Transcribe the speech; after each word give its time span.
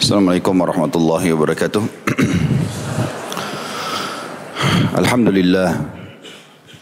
Assalamualaikum 0.00 0.56
warahmatullahi 0.56 1.28
wabarakatuh. 1.36 1.84
Alhamdulillah 4.96 5.76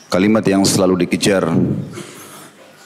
kalimat 0.06 0.46
yang 0.46 0.62
selalu 0.62 1.02
dikejar 1.02 1.50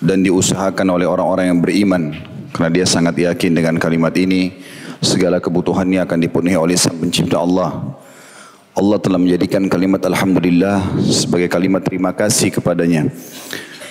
dan 0.01 0.25
diusahakan 0.25 0.89
oleh 0.97 1.05
orang-orang 1.05 1.53
yang 1.53 1.61
beriman 1.61 2.17
karena 2.49 2.73
dia 2.73 2.89
sangat 2.89 3.13
yakin 3.21 3.61
dengan 3.61 3.77
kalimat 3.77 4.17
ini 4.17 4.57
segala 5.05 5.37
kebutuhannya 5.37 6.01
akan 6.01 6.25
dipenuhi 6.25 6.57
oleh 6.57 6.81
Sang 6.81 6.97
Pencipta 6.97 7.37
Allah. 7.37 7.93
Allah 8.73 8.99
telah 9.05 9.21
menjadikan 9.21 9.69
kalimat 9.69 10.01
alhamdulillah 10.01 10.97
sebagai 11.13 11.53
kalimat 11.53 11.85
terima 11.85 12.17
kasih 12.17 12.57
kepadanya. 12.57 13.05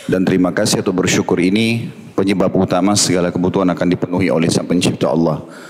Dan 0.10 0.26
terima 0.26 0.50
kasih 0.50 0.82
atau 0.82 0.90
bersyukur 0.90 1.38
ini 1.38 1.94
penyebab 2.18 2.50
utama 2.58 2.98
segala 2.98 3.30
kebutuhan 3.30 3.70
akan 3.70 3.88
dipenuhi 3.94 4.34
oleh 4.34 4.50
Sang 4.50 4.66
Pencipta 4.66 5.14
Allah. 5.14 5.70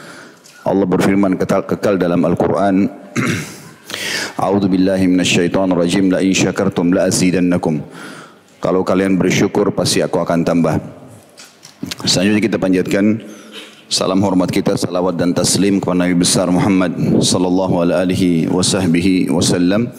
Allah 0.61 0.85
berfirman 0.85 1.41
kekal, 1.41 1.97
dalam 1.97 2.21
Al-Quran 2.21 2.85
A'udzu 4.41 4.69
billahi 4.69 5.09
minasyaitonir 5.09 5.77
rajim 5.77 6.13
la 6.13 6.21
in 6.21 6.33
syakartum 6.37 6.93
la 6.93 7.09
azidannakum. 7.09 7.81
Kalau 8.61 8.85
kalian 8.85 9.17
bersyukur 9.17 9.73
pasti 9.73 10.05
aku 10.05 10.21
akan 10.21 10.45
tambah. 10.45 10.77
Selanjutnya 12.05 12.41
kita 12.45 12.57
panjatkan 12.61 13.25
salam 13.89 14.21
hormat 14.21 14.53
kita 14.53 14.77
salawat 14.77 15.17
dan 15.17 15.33
taslim 15.33 15.81
kepada 15.81 16.05
Nabi 16.05 16.15
besar 16.15 16.47
Muhammad 16.53 16.93
sallallahu 17.25 17.81
alaihi 17.81 18.45
wasallam 18.47 19.89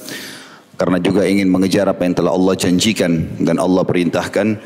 karena 0.78 0.98
juga 1.02 1.26
ingin 1.26 1.50
mengejar 1.50 1.90
apa 1.90 2.06
yang 2.06 2.14
telah 2.14 2.32
Allah 2.32 2.54
janjikan 2.54 3.36
dan 3.42 3.58
Allah 3.58 3.82
perintahkan 3.82 4.62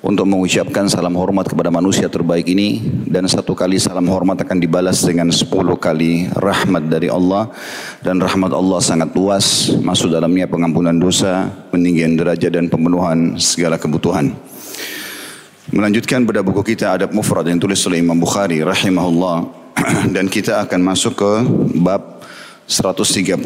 untuk 0.00 0.24
mengucapkan 0.24 0.88
salam 0.88 1.12
hormat 1.12 1.44
kepada 1.44 1.68
manusia 1.68 2.08
terbaik 2.08 2.48
ini 2.48 2.80
dan 3.04 3.28
satu 3.28 3.52
kali 3.52 3.76
salam 3.76 4.08
hormat 4.08 4.40
akan 4.40 4.56
dibalas 4.56 5.04
dengan 5.04 5.28
sepuluh 5.28 5.76
kali 5.76 6.32
rahmat 6.32 6.88
dari 6.88 7.12
Allah. 7.12 7.52
Dan 8.00 8.16
rahmat 8.16 8.48
Allah 8.56 8.80
sangat 8.80 9.12
luas 9.12 9.76
masuk 9.84 10.08
dalamnya 10.08 10.48
pengampunan 10.48 10.96
dosa 10.96 11.52
peninggian 11.68 12.16
derajat 12.16 12.48
dan 12.48 12.72
pemenuhan 12.72 13.36
segala 13.36 13.76
kebutuhan. 13.76 14.32
Melanjutkan 15.70 16.24
pada 16.26 16.40
buku 16.42 16.74
kita 16.74 16.96
adab 16.96 17.12
mufrad 17.12 17.46
yang 17.46 17.60
tulis 17.60 17.78
oleh 17.86 18.00
Imam 18.00 18.16
Bukhari 18.16 18.64
rahimahullah. 18.64 19.60
Dan 20.16 20.26
kita 20.26 20.66
akan 20.66 20.80
masuk 20.82 21.14
ke 21.14 21.32
bab 21.78 22.24
136 22.66 23.38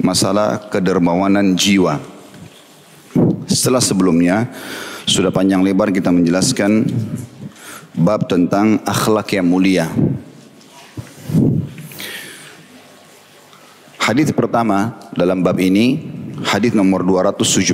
masalah 0.00 0.62
kedermawanan 0.70 1.58
jiwa. 1.58 2.00
Setelah 3.44 3.84
sebelumnya 3.84 4.48
sudah 5.04 5.28
panjang 5.28 5.60
lebar 5.60 5.92
kita 5.92 6.08
menjelaskan 6.08 6.88
bab 7.94 8.26
tentang 8.26 8.80
akhlak 8.88 9.36
yang 9.36 9.46
mulia. 9.46 9.86
Hadis 14.00 14.32
pertama 14.36 15.00
dalam 15.16 15.40
bab 15.40 15.56
ini, 15.56 16.04
hadis 16.44 16.76
nomor 16.76 17.00
276. 17.04 17.72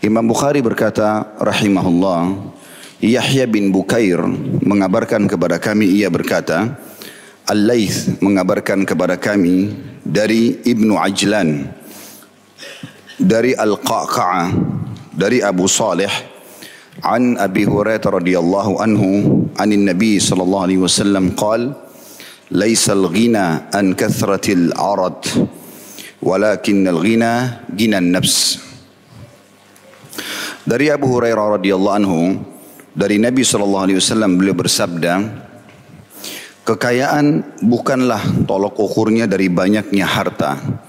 Imam 0.00 0.24
Bukhari 0.24 0.64
berkata, 0.64 1.36
rahimahullah, 1.36 2.36
Yahya 3.04 3.44
bin 3.44 3.68
Bukair 3.68 4.22
mengabarkan 4.64 5.28
kepada 5.28 5.60
kami, 5.60 5.92
ia 6.00 6.08
berkata, 6.08 6.72
Al-Layth 7.44 8.24
mengabarkan 8.24 8.88
kepada 8.88 9.20
kami 9.20 9.76
dari 10.00 10.56
Ibnu 10.64 10.96
Ajlan, 10.96 11.68
dari 13.20 13.52
Al-Qa'qa'ah, 13.52 14.48
dari 15.16 15.40
Abu 15.40 15.64
Saleh 15.64 16.12
an 17.00 17.40
Abi 17.40 17.64
Hurairah 17.64 18.20
radhiyallahu 18.20 18.72
anhu 18.76 19.08
anin 19.56 19.88
Nabi 19.88 20.20
sallallahu 20.20 20.64
alaihi 20.68 20.82
wasallam 20.84 21.32
qala 21.32 21.72
laisal 22.52 23.08
ghina 23.08 23.72
an 23.72 23.96
kathratil 23.96 24.76
arad 24.76 25.24
walakinnal 26.20 27.00
ghina 27.00 27.64
ginan 27.72 28.12
nafs. 28.12 28.60
Dari 30.68 30.92
Abu 30.92 31.08
Hurairah 31.08 31.56
radhiyallahu 31.56 31.96
anhu 31.96 32.20
dari 32.92 33.16
Nabi 33.16 33.40
sallallahu 33.40 33.84
alaihi 33.88 33.98
wasallam 33.98 34.36
beliau 34.36 34.56
bersabda 34.56 35.14
kekayaan 36.68 37.56
bukanlah 37.64 38.20
tolok 38.44 38.76
ukurnya 38.84 39.24
dari 39.24 39.48
banyaknya 39.48 40.04
harta 40.04 40.84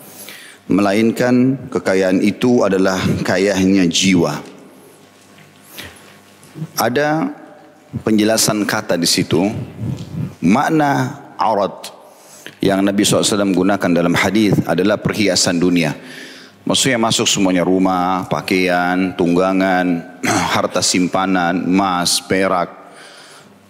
melainkan 0.67 1.67
kekayaan 1.71 2.19
itu 2.19 2.63
adalah 2.63 2.99
kayahnya 3.23 3.87
jiwa. 3.87 4.43
Ada 6.75 7.31
penjelasan 8.03 8.67
kata 8.67 8.99
di 8.99 9.07
situ, 9.07 9.47
makna 10.43 11.23
aurat 11.39 11.95
yang 12.59 12.83
Nabi 12.83 13.05
SAW 13.05 13.53
gunakan 13.53 13.91
dalam 13.93 14.13
hadis 14.17 14.57
adalah 14.67 14.99
perhiasan 14.99 15.61
dunia. 15.61 15.95
Maksudnya 16.67 16.99
masuk 16.99 17.23
semuanya 17.31 17.63
rumah, 17.63 18.27
pakaian, 18.27 19.15
tunggangan, 19.15 20.19
harta 20.53 20.83
simpanan, 20.83 21.63
emas, 21.63 22.19
perak. 22.19 22.91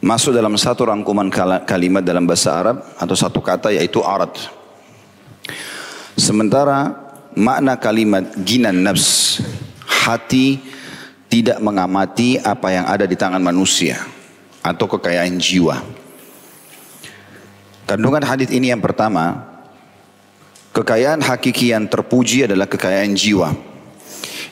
Masuk 0.02 0.34
dalam 0.34 0.58
satu 0.58 0.90
rangkuman 0.90 1.30
kalimat 1.62 2.02
dalam 2.02 2.26
bahasa 2.26 2.58
Arab 2.58 2.82
atau 2.98 3.14
satu 3.14 3.38
kata 3.38 3.70
yaitu 3.70 4.02
arat. 4.02 4.34
Sementara 6.18 6.98
makna 7.38 7.78
kalimat 7.78 8.26
ginan 8.42 8.82
nafs, 8.82 9.38
hati 9.86 10.58
tidak 11.30 11.62
mengamati 11.62 12.42
apa 12.42 12.74
yang 12.74 12.90
ada 12.90 13.06
di 13.06 13.14
tangan 13.14 13.38
manusia 13.38 14.02
atau 14.66 14.90
kekayaan 14.90 15.38
jiwa. 15.38 15.78
Kandungan 17.86 18.26
hadis 18.26 18.50
ini 18.50 18.74
yang 18.74 18.82
pertama, 18.82 19.46
kekayaan 20.74 21.22
hakiki 21.22 21.70
yang 21.70 21.86
terpuji 21.86 22.50
adalah 22.50 22.66
kekayaan 22.66 23.14
jiwa, 23.14 23.54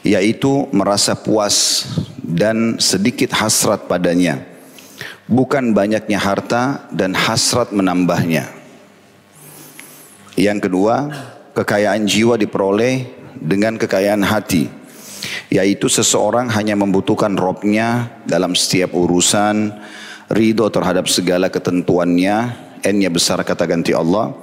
yaitu 0.06 0.70
merasa 0.70 1.18
puas 1.18 1.90
dan 2.22 2.78
sedikit 2.78 3.34
hasrat 3.34 3.90
padanya, 3.90 4.40
bukan 5.26 5.74
banyaknya 5.74 6.22
harta 6.22 6.86
dan 6.94 7.18
hasrat 7.18 7.74
menambahnya. 7.74 8.53
Yang 10.38 10.70
kedua, 10.70 11.12
kekayaan 11.56 12.04
jiwa 12.04 12.36
diperoleh 12.36 13.08
dengan 13.40 13.80
kekayaan 13.80 14.22
hati 14.28 14.68
yaitu 15.48 15.88
seseorang 15.88 16.52
hanya 16.52 16.76
membutuhkan 16.76 17.34
robnya 17.40 18.12
dalam 18.28 18.54
setiap 18.54 18.92
urusan 18.94 19.72
ridho 20.30 20.68
terhadap 20.68 21.08
segala 21.08 21.48
ketentuannya 21.48 22.38
n 22.84 23.02
besar 23.10 23.40
kata 23.42 23.64
ganti 23.66 23.96
Allah 23.96 24.36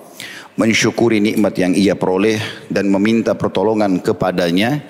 mensyukuri 0.57 1.21
nikmat 1.21 1.55
yang 1.61 1.73
ia 1.77 1.93
peroleh 1.93 2.41
dan 2.73 2.89
meminta 2.89 3.37
pertolongan 3.37 4.01
kepadanya 4.01 4.81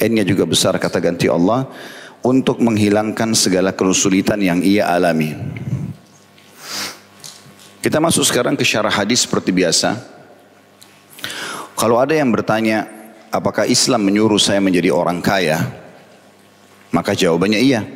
n 0.00 0.14
juga 0.24 0.48
besar 0.48 0.74
kata 0.80 0.98
ganti 1.04 1.28
Allah 1.28 1.68
untuk 2.24 2.58
menghilangkan 2.58 3.30
segala 3.36 3.70
kesulitan 3.70 4.42
yang 4.42 4.58
ia 4.58 4.90
alami. 4.90 5.38
Kita 7.78 8.02
masuk 8.02 8.26
sekarang 8.26 8.58
ke 8.58 8.66
syarah 8.66 8.90
hadis 8.90 9.22
seperti 9.22 9.54
biasa 9.54 10.18
kalau 11.78 12.02
ada 12.02 12.10
yang 12.10 12.34
bertanya, 12.34 12.90
apakah 13.30 13.62
Islam 13.62 14.02
menyuruh 14.02 14.42
saya 14.42 14.58
menjadi 14.58 14.90
orang 14.90 15.22
kaya? 15.22 15.62
Maka 16.90 17.14
jawabannya 17.14 17.62
iya. 17.62 17.86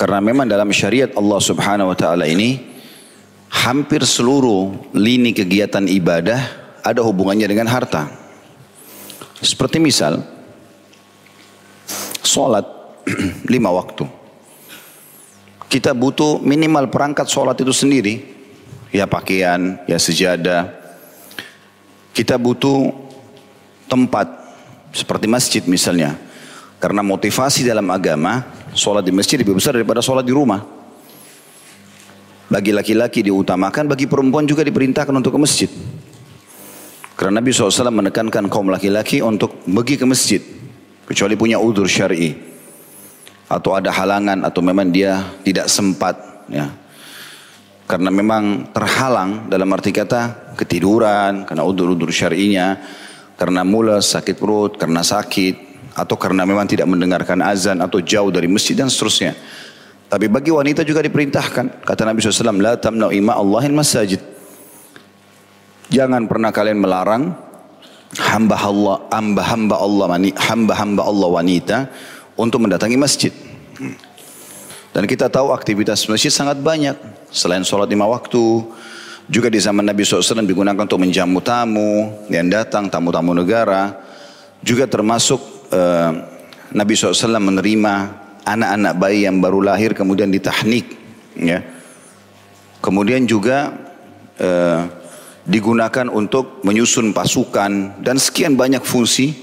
Karena 0.00 0.24
memang 0.24 0.48
dalam 0.48 0.72
syariat 0.72 1.12
Allah 1.12 1.40
Subhanahu 1.44 1.92
wa 1.92 1.96
taala 1.96 2.24
ini 2.24 2.56
hampir 3.52 4.00
seluruh 4.00 4.92
lini 4.96 5.36
kegiatan 5.36 5.84
ibadah 5.84 6.40
ada 6.80 7.04
hubungannya 7.04 7.44
dengan 7.44 7.68
harta. 7.68 8.08
Seperti 9.36 9.76
misal 9.76 10.24
solat 12.24 12.64
lima 13.52 13.68
waktu. 13.76 14.08
Kita 15.68 15.92
butuh 15.92 16.40
minimal 16.40 16.88
perangkat 16.88 17.28
solat 17.28 17.60
itu 17.60 17.76
sendiri. 17.76 18.36
Ya 18.88 19.04
pakaian, 19.04 19.82
ya 19.84 19.98
sejadah, 20.00 20.85
kita 22.16 22.40
butuh 22.40 22.96
tempat 23.92 24.24
seperti 24.96 25.28
masjid 25.28 25.60
misalnya. 25.68 26.16
Karena 26.80 27.04
motivasi 27.04 27.68
dalam 27.68 27.92
agama, 27.92 28.40
sholat 28.72 29.04
di 29.04 29.12
masjid 29.12 29.36
lebih 29.36 29.56
besar 29.56 29.76
daripada 29.76 30.00
sholat 30.00 30.24
di 30.24 30.32
rumah. 30.32 30.64
Bagi 32.48 32.72
laki-laki 32.72 33.20
diutamakan, 33.26 33.84
bagi 33.90 34.08
perempuan 34.08 34.48
juga 34.48 34.64
diperintahkan 34.64 35.12
untuk 35.12 35.36
ke 35.36 35.40
masjid. 35.40 35.70
Karena 37.16 37.40
Nabi 37.40 37.48
SAW 37.52 37.92
menekankan 37.92 38.48
kaum 38.48 38.68
laki-laki 38.68 39.24
untuk 39.24 39.64
pergi 39.64 39.96
ke 39.96 40.04
masjid. 40.08 40.40
Kecuali 41.04 41.34
punya 41.36 41.60
udur 41.60 41.88
syari. 41.88 42.32
Atau 43.48 43.72
ada 43.72 43.92
halangan 43.92 44.44
atau 44.44 44.60
memang 44.60 44.92
dia 44.92 45.24
tidak 45.42 45.66
sempat. 45.68 46.16
Ya. 46.52 46.70
Karena 47.88 48.12
memang 48.12 48.68
terhalang 48.70 49.48
dalam 49.48 49.70
arti 49.72 49.90
kata 49.90 50.45
ketiduran, 50.56 51.44
karena 51.44 51.62
udur-udur 51.62 52.08
syar'inya, 52.08 52.80
karena 53.36 53.62
mulas, 53.62 54.16
sakit 54.16 54.34
perut, 54.40 54.80
karena 54.80 55.04
sakit, 55.04 55.54
atau 55.96 56.16
karena 56.16 56.48
memang 56.48 56.64
tidak 56.64 56.88
mendengarkan 56.88 57.40
azan 57.44 57.80
atau 57.80 58.00
jauh 58.00 58.28
dari 58.32 58.48
masjid 58.48 58.76
dan 58.76 58.88
seterusnya. 58.88 59.36
Tapi 60.06 60.30
bagi 60.30 60.54
wanita 60.54 60.86
juga 60.86 61.02
diperintahkan. 61.02 61.82
Kata 61.82 62.02
Nabi 62.06 62.22
SAW, 62.22 62.62
La 62.62 62.78
tamna'u 62.78 63.10
ima 63.10 63.34
Allahin 63.34 63.74
masajid. 63.74 64.22
Jangan 65.90 66.26
pernah 66.30 66.50
kalian 66.50 66.78
melarang 66.78 67.34
hamba 68.18 68.56
Allah, 68.58 68.96
hamba-hamba 69.10 69.76
Allah, 69.78 70.06
hamba-hamba 70.46 71.02
Allah 71.02 71.28
wanita 71.30 71.76
untuk 72.38 72.62
mendatangi 72.62 72.98
masjid. 72.98 73.32
Dan 74.94 75.04
kita 75.04 75.28
tahu 75.28 75.52
aktivitas 75.52 76.08
masjid 76.08 76.32
sangat 76.32 76.56
banyak. 76.62 76.96
Selain 77.28 77.60
sholat 77.66 77.90
lima 77.90 78.08
waktu, 78.08 78.64
juga 79.26 79.50
di 79.50 79.58
zaman 79.58 79.82
Nabi 79.82 80.06
SAW 80.06 80.46
digunakan 80.46 80.78
untuk 80.78 81.02
menjamu 81.02 81.42
tamu 81.42 82.14
yang 82.30 82.46
datang, 82.46 82.86
tamu-tamu 82.86 83.34
negara. 83.34 83.98
Juga 84.62 84.86
termasuk 84.86 85.70
uh, 85.74 86.10
Nabi 86.70 86.92
SAW 86.94 87.38
menerima 87.42 87.94
anak-anak 88.46 88.92
bayi 88.98 89.26
yang 89.26 89.42
baru 89.42 89.62
lahir 89.62 89.92
kemudian 89.98 90.30
ditahnik. 90.30 90.86
Ya. 91.34 91.66
Kemudian 92.78 93.26
juga 93.26 93.74
uh, 94.38 94.86
digunakan 95.42 96.06
untuk 96.06 96.62
menyusun 96.62 97.10
pasukan 97.10 97.98
dan 98.02 98.16
sekian 98.22 98.54
banyak 98.54 98.82
fungsi 98.86 99.34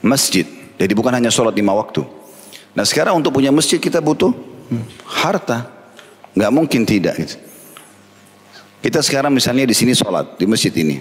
masjid. 0.00 0.48
Jadi 0.80 0.92
bukan 0.96 1.12
hanya 1.12 1.28
sholat 1.28 1.52
lima 1.52 1.76
waktu. 1.76 2.00
Nah 2.72 2.88
sekarang 2.88 3.20
untuk 3.20 3.36
punya 3.36 3.52
masjid 3.52 3.76
kita 3.76 4.00
butuh 4.00 4.32
harta. 5.04 5.68
Nggak 6.32 6.52
mungkin 6.56 6.82
tidak. 6.88 7.20
Gitu. 7.20 7.49
Kita 8.80 9.04
sekarang 9.04 9.36
misalnya 9.36 9.68
di 9.68 9.76
sini 9.76 9.92
sholat 9.92 10.40
di 10.40 10.48
masjid 10.48 10.72
ini. 10.72 10.96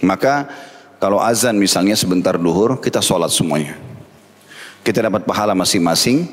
Maka 0.00 0.48
kalau 0.96 1.20
azan 1.20 1.60
misalnya 1.60 1.92
sebentar 1.92 2.40
duhur 2.40 2.80
kita 2.80 3.04
sholat 3.04 3.28
semuanya. 3.28 3.76
Kita 4.80 5.04
dapat 5.04 5.28
pahala 5.28 5.52
masing-masing. 5.52 6.24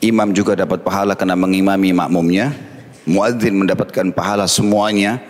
Imam 0.00 0.32
juga 0.32 0.56
dapat 0.56 0.80
pahala 0.80 1.12
karena 1.12 1.36
mengimami 1.36 1.92
makmumnya. 1.92 2.56
Muadzin 3.04 3.60
mendapatkan 3.60 4.08
pahala 4.16 4.48
semuanya 4.48 5.20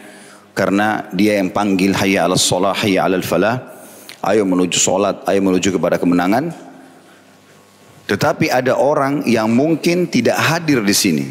karena 0.55 1.07
dia 1.15 1.39
yang 1.39 1.51
panggil 1.51 1.95
hayya 1.95 2.27
ala 2.27 2.39
sholah, 2.39 2.75
hayya 2.79 3.11
ala 3.11 3.19
falah. 3.23 3.59
Ayo 4.23 4.47
menuju 4.47 4.79
sholat, 4.79 5.23
ayo 5.31 5.39
menuju 5.43 5.75
kepada 5.75 5.99
kemenangan. 5.99 6.51
Tetapi 8.07 8.51
ada 8.51 8.75
orang 8.75 9.27
yang 9.27 9.51
mungkin 9.51 10.11
tidak 10.11 10.39
hadir 10.39 10.83
di 10.83 10.95
sini. 10.95 11.27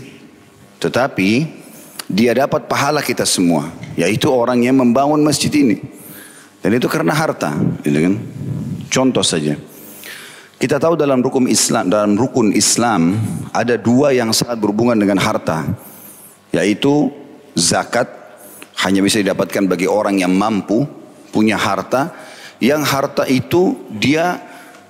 Tetapi 0.79 1.56
dia 2.07 2.31
dapat 2.31 2.71
pahala 2.71 3.03
kita 3.03 3.27
semua, 3.27 3.67
yaitu 3.99 4.31
orang 4.31 4.63
yang 4.63 4.79
membangun 4.79 5.19
masjid 5.19 5.51
ini. 5.51 5.83
Dan 6.63 6.79
itu 6.79 6.87
karena 6.87 7.11
harta, 7.11 7.53
gitu 7.83 7.99
kan? 7.99 8.15
Contoh 8.87 9.23
saja. 9.23 9.59
Kita 10.57 10.81
tahu 10.81 10.97
dalam 10.97 11.21
rukun 11.21 11.45
Islam, 11.45 11.85
dalam 11.85 12.17
rukun 12.17 12.49
Islam 12.55 13.13
ada 13.53 13.77
dua 13.77 14.09
yang 14.15 14.33
sangat 14.33 14.57
berhubungan 14.57 14.97
dengan 14.97 15.21
harta, 15.21 15.67
yaitu 16.49 17.13
zakat 17.53 18.09
hanya 18.81 19.05
bisa 19.05 19.21
didapatkan 19.21 19.69
bagi 19.69 19.85
orang 19.85 20.17
yang 20.17 20.33
mampu 20.33 20.87
punya 21.29 21.61
harta, 21.61 22.09
yang 22.57 22.81
harta 22.81 23.29
itu 23.29 23.77
dia 23.93 24.41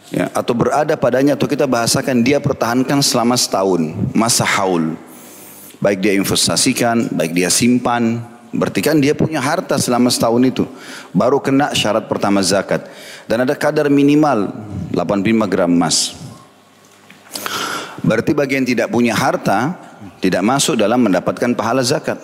ya, 0.08 0.32
atau 0.32 0.56
berada 0.56 0.96
padanya 0.96 1.36
atau 1.36 1.52
kita 1.52 1.68
bahasakan 1.68 2.24
dia 2.24 2.40
pertahankan 2.40 3.04
selama 3.04 3.36
setahun 3.36 3.92
masa 4.16 4.48
haul. 4.48 4.96
Baik 5.78 6.02
dia 6.02 6.14
investasikan, 6.18 7.06
baik 7.14 7.38
dia 7.38 7.54
simpan. 7.54 8.26
Berarti 8.50 8.82
kan 8.82 8.98
dia 8.98 9.14
punya 9.14 9.38
harta 9.38 9.78
selama 9.78 10.10
setahun 10.10 10.42
itu. 10.42 10.66
Baru 11.14 11.38
kena 11.38 11.76
syarat 11.78 12.10
pertama 12.10 12.42
zakat. 12.42 12.90
Dan 13.30 13.46
ada 13.46 13.54
kadar 13.54 13.86
minimal 13.92 14.50
85 14.96 15.52
gram 15.52 15.70
emas. 15.70 16.18
Berarti 18.02 18.32
bagi 18.32 18.56
yang 18.58 18.66
tidak 18.66 18.88
punya 18.90 19.14
harta, 19.14 19.76
tidak 20.24 20.42
masuk 20.42 20.80
dalam 20.80 21.04
mendapatkan 21.04 21.54
pahala 21.54 21.84
zakat. 21.84 22.18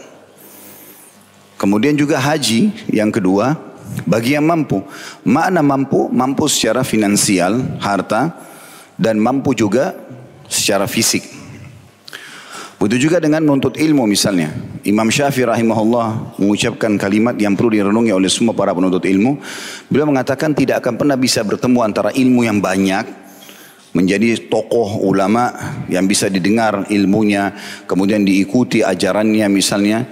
Kemudian 1.60 1.94
juga 1.94 2.18
haji 2.18 2.74
yang 2.90 3.12
kedua, 3.14 3.54
bagi 4.08 4.34
yang 4.34 4.48
mampu. 4.48 4.82
Makna 5.22 5.62
mampu, 5.62 6.10
mampu 6.10 6.50
secara 6.50 6.82
finansial, 6.82 7.62
harta, 7.78 8.34
dan 8.98 9.20
mampu 9.20 9.54
juga 9.54 9.94
secara 10.50 10.88
fisik. 10.90 11.43
Begitu 12.84 13.08
juga 13.08 13.24
dengan 13.24 13.48
menuntut 13.48 13.80
ilmu 13.80 14.04
misalnya. 14.04 14.52
Imam 14.84 15.08
Syafi'i 15.08 15.48
rahimahullah 15.48 16.36
mengucapkan 16.36 17.00
kalimat 17.00 17.32
yang 17.40 17.56
perlu 17.56 17.72
direnungi 17.72 18.12
oleh 18.12 18.28
semua 18.28 18.52
para 18.52 18.76
penuntut 18.76 19.08
ilmu. 19.08 19.40
Beliau 19.88 20.12
mengatakan 20.12 20.52
tidak 20.52 20.84
akan 20.84 21.00
pernah 21.00 21.16
bisa 21.16 21.48
bertemu 21.48 21.80
antara 21.80 22.12
ilmu 22.12 22.44
yang 22.44 22.60
banyak 22.60 23.08
menjadi 23.96 24.52
tokoh 24.52 25.00
ulama 25.00 25.56
yang 25.88 26.04
bisa 26.12 26.28
didengar 26.28 26.84
ilmunya, 26.92 27.56
kemudian 27.88 28.28
diikuti 28.28 28.84
ajarannya 28.84 29.48
misalnya. 29.48 30.04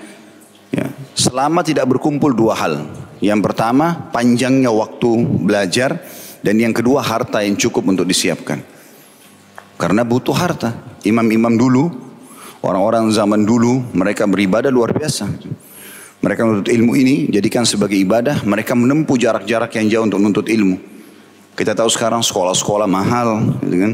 Ya, 0.71 0.87
selama 1.11 1.67
tidak 1.67 1.91
berkumpul 1.91 2.31
dua 2.31 2.55
hal. 2.55 2.87
Yang 3.19 3.51
pertama 3.51 4.07
panjangnya 4.15 4.71
waktu 4.71 5.27
belajar 5.43 6.07
dan 6.39 6.55
yang 6.55 6.71
kedua 6.71 7.03
harta 7.03 7.43
yang 7.43 7.59
cukup 7.59 7.83
untuk 7.91 8.07
disiapkan. 8.07 8.63
Karena 9.75 10.07
butuh 10.07 10.31
harta. 10.31 10.71
Imam-imam 11.03 11.59
dulu 11.59 12.10
Orang-orang 12.61 13.09
zaman 13.09 13.41
dulu 13.41 13.81
mereka 13.97 14.29
beribadah 14.29 14.69
luar 14.69 14.93
biasa. 14.93 15.25
Mereka 16.21 16.41
menuntut 16.45 16.69
ilmu 16.69 16.93
ini 16.93 17.25
jadikan 17.33 17.65
sebagai 17.65 17.97
ibadah. 17.97 18.45
Mereka 18.45 18.77
menempuh 18.77 19.17
jarak-jarak 19.17 19.73
yang 19.81 19.85
jauh 19.89 20.05
untuk 20.05 20.21
menuntut 20.21 20.45
ilmu. 20.45 20.77
Kita 21.57 21.73
tahu 21.73 21.89
sekarang 21.89 22.21
sekolah-sekolah 22.21 22.85
mahal, 22.85 23.57
gitu 23.65 23.77
kan? 23.81 23.93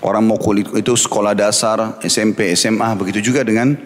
Orang 0.00 0.24
mau 0.24 0.40
kulit 0.40 0.64
itu 0.72 0.92
sekolah 0.96 1.36
dasar, 1.36 2.00
SMP, 2.00 2.56
SMA, 2.56 2.88
begitu 2.96 3.20
juga 3.32 3.44
dengan 3.44 3.76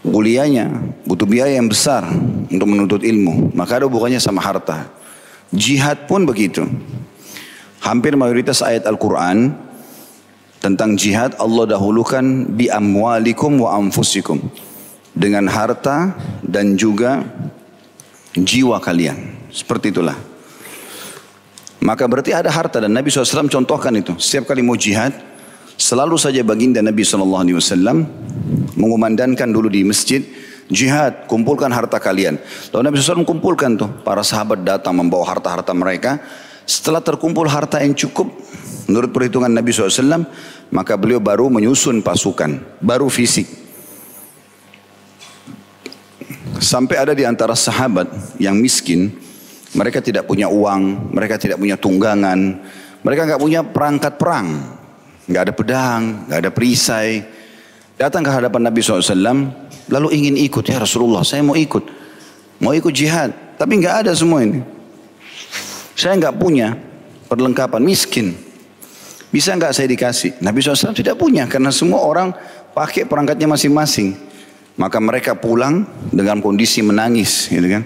kuliahnya 0.00 0.72
butuh 1.04 1.28
biaya 1.28 1.60
yang 1.60 1.68
besar 1.68 2.08
untuk 2.48 2.68
menuntut 2.68 3.04
ilmu. 3.04 3.52
Maka 3.52 3.80
ada 3.80 3.84
hubungannya 3.84 4.20
sama 4.20 4.40
harta. 4.40 4.88
Jihad 5.52 6.08
pun 6.08 6.24
begitu. 6.24 6.64
Hampir 7.84 8.16
mayoritas 8.16 8.64
ayat 8.64 8.88
Al-Quran 8.88 9.67
tentang 10.58 10.98
jihad 10.98 11.38
Allah 11.38 11.64
dahulukan 11.70 12.50
bi 12.50 12.66
amwalikum 12.66 13.62
wa 13.62 13.78
anfusikum 13.78 14.42
dengan 15.14 15.46
harta 15.50 16.14
dan 16.42 16.74
juga 16.78 17.22
jiwa 18.34 18.78
kalian. 18.82 19.50
Seperti 19.50 19.90
itulah. 19.90 20.14
Maka 21.78 22.04
berarti 22.10 22.34
ada 22.34 22.50
harta 22.50 22.82
dan 22.82 22.90
Nabi 22.90 23.08
SAW 23.08 23.46
contohkan 23.46 23.94
itu. 23.94 24.18
Setiap 24.18 24.50
kali 24.50 24.66
mau 24.66 24.74
jihad 24.74 25.14
selalu 25.78 26.18
saja 26.18 26.42
baginda 26.42 26.82
Nabi 26.82 27.06
SAW 27.06 27.46
mengumandangkan 28.74 29.46
dulu 29.46 29.70
di 29.70 29.86
masjid 29.86 30.26
jihad 30.68 31.30
kumpulkan 31.30 31.70
harta 31.70 32.02
kalian. 32.02 32.36
Lalu 32.74 32.82
Nabi 32.82 32.94
SAW 32.98 33.22
kumpulkan 33.22 33.78
tuh. 33.78 33.90
Para 34.02 34.26
sahabat 34.26 34.66
datang 34.66 34.98
membawa 34.98 35.22
harta-harta 35.26 35.70
mereka 35.70 36.18
setelah 36.68 37.00
terkumpul 37.00 37.48
harta 37.48 37.80
yang 37.80 37.96
cukup 37.96 38.28
Menurut 38.88 39.12
perhitungan 39.12 39.52
Nabi 39.52 39.68
SAW, 39.68 40.24
maka 40.72 40.96
beliau 40.96 41.20
baru 41.20 41.52
menyusun 41.52 42.00
pasukan, 42.00 42.80
baru 42.80 43.12
fisik. 43.12 43.44
Sampai 46.58 46.96
ada 46.96 47.12
di 47.12 47.28
antara 47.28 47.52
sahabat 47.52 48.08
yang 48.40 48.56
miskin, 48.56 49.12
mereka 49.76 50.00
tidak 50.00 50.24
punya 50.24 50.48
uang, 50.48 51.12
mereka 51.12 51.36
tidak 51.36 51.60
punya 51.60 51.76
tunggangan, 51.76 52.64
mereka 53.04 53.28
nggak 53.28 53.42
punya 53.44 53.60
perangkat 53.60 54.16
perang, 54.16 54.56
nggak 55.28 55.42
ada 55.44 55.52
pedang, 55.52 56.00
nggak 56.24 56.38
ada 56.48 56.50
perisai. 56.50 57.28
Datang 58.00 58.24
ke 58.24 58.32
hadapan 58.32 58.72
Nabi 58.72 58.80
SAW, 58.80 59.52
lalu 59.92 60.08
ingin 60.16 60.34
ikut 60.40 60.64
ya 60.64 60.80
Rasulullah, 60.80 61.20
saya 61.28 61.44
mau 61.44 61.60
ikut, 61.60 61.84
mau 62.64 62.72
ikut 62.72 62.94
jihad, 62.96 63.36
tapi 63.60 63.84
nggak 63.84 64.08
ada 64.08 64.16
semua 64.16 64.40
ini. 64.48 64.77
Saya 65.98 66.14
nggak 66.14 66.38
punya 66.38 66.78
perlengkapan, 67.26 67.82
miskin. 67.82 68.38
Bisa 69.34 69.50
nggak 69.58 69.74
saya 69.74 69.90
dikasih? 69.90 70.38
Nabi 70.38 70.62
SAW 70.62 70.94
tidak 70.94 71.18
punya 71.18 71.50
karena 71.50 71.74
semua 71.74 72.06
orang 72.06 72.30
pakai 72.70 73.02
perangkatnya 73.02 73.50
masing-masing. 73.50 74.14
Maka 74.78 75.02
mereka 75.02 75.34
pulang 75.34 75.82
dengan 76.14 76.38
kondisi 76.38 76.86
menangis, 76.86 77.50
gitu 77.50 77.66
kan? 77.66 77.82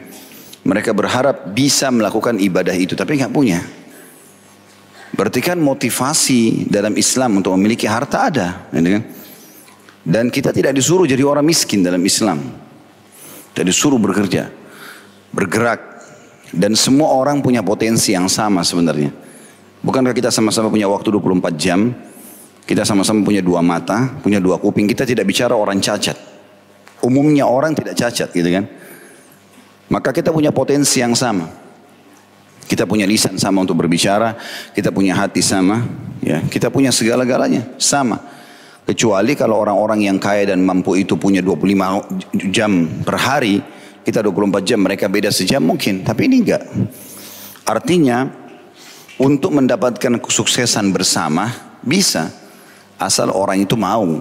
Mereka 0.60 0.92
berharap 0.92 1.56
bisa 1.56 1.88
melakukan 1.88 2.36
ibadah 2.36 2.76
itu, 2.76 2.92
tapi 2.92 3.16
nggak 3.16 3.32
punya. 3.32 3.64
Berarti 5.16 5.40
kan 5.40 5.56
motivasi 5.56 6.68
dalam 6.68 6.92
Islam 7.00 7.40
untuk 7.40 7.56
memiliki 7.56 7.88
harta 7.88 8.28
ada, 8.28 8.48
gitu 8.76 9.00
kan? 9.00 9.02
Dan 10.04 10.28
kita 10.28 10.52
tidak 10.52 10.76
disuruh 10.76 11.08
jadi 11.08 11.24
orang 11.24 11.48
miskin 11.48 11.80
dalam 11.80 12.04
Islam. 12.04 12.44
Tidak 13.56 13.64
disuruh 13.64 13.96
bekerja, 13.96 14.52
bergerak. 15.32 15.91
Dan 16.52 16.76
semua 16.76 17.16
orang 17.16 17.40
punya 17.40 17.64
potensi 17.64 18.12
yang 18.12 18.28
sama 18.28 18.60
sebenarnya. 18.60 19.08
Bukankah 19.80 20.12
kita 20.12 20.28
sama-sama 20.28 20.68
punya 20.68 20.86
waktu 20.86 21.08
24 21.08 21.56
jam? 21.56 21.90
Kita 22.62 22.86
sama-sama 22.86 23.26
punya 23.26 23.42
dua 23.42 23.58
mata, 23.64 24.12
punya 24.22 24.38
dua 24.38 24.60
kuping. 24.60 24.86
Kita 24.86 25.02
tidak 25.02 25.26
bicara 25.26 25.56
orang 25.58 25.82
cacat. 25.82 26.14
Umumnya 27.02 27.48
orang 27.48 27.74
tidak 27.74 27.98
cacat 27.98 28.30
gitu 28.30 28.46
kan. 28.52 28.64
Maka 29.90 30.14
kita 30.14 30.30
punya 30.30 30.54
potensi 30.54 31.02
yang 31.02 31.16
sama. 31.18 31.50
Kita 32.62 32.86
punya 32.86 33.04
lisan 33.04 33.36
sama 33.36 33.66
untuk 33.66 33.82
berbicara, 33.82 34.38
kita 34.72 34.94
punya 34.94 35.18
hati 35.18 35.42
sama, 35.42 35.82
ya. 36.22 36.40
Kita 36.46 36.70
punya 36.70 36.94
segala-galanya 36.94 37.74
sama. 37.76 38.16
Kecuali 38.86 39.34
kalau 39.34 39.60
orang-orang 39.60 40.06
yang 40.06 40.16
kaya 40.16 40.54
dan 40.54 40.62
mampu 40.62 40.96
itu 40.96 41.18
punya 41.18 41.42
25 41.42 42.48
jam 42.54 42.86
per 43.02 43.16
hari, 43.18 43.60
kita 44.02 44.22
24 44.22 44.66
jam, 44.66 44.78
mereka 44.82 45.06
beda 45.06 45.30
sejam 45.30 45.62
mungkin. 45.62 46.02
Tapi 46.02 46.26
ini 46.26 46.42
enggak. 46.42 46.62
Artinya, 47.66 48.26
untuk 49.22 49.54
mendapatkan 49.54 50.18
kesuksesan 50.18 50.90
bersama, 50.90 51.50
bisa. 51.82 52.30
Asal 52.98 53.34
orang 53.34 53.62
itu 53.62 53.74
mau. 53.74 54.18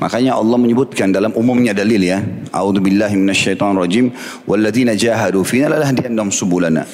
Makanya 0.00 0.36
Allah 0.36 0.56
menyebutkan 0.56 1.12
dalam 1.12 1.36
umumnya 1.36 1.76
dalil 1.76 2.00
ya. 2.00 2.24
A'udzubillahi 2.52 3.16
minasyaitonirrajim. 3.20 4.12
Walladzina 4.48 4.96
jahadu 4.96 5.44
fina 5.44 5.68
lanahdiyannahum 5.68 6.32
subulana. 6.32 6.88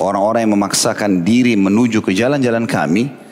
Orang-orang 0.00 0.48
yang 0.48 0.56
memaksakan 0.56 1.20
diri 1.20 1.52
menuju 1.52 2.00
ke 2.00 2.16
jalan-jalan 2.16 2.64
kami, 2.64 3.22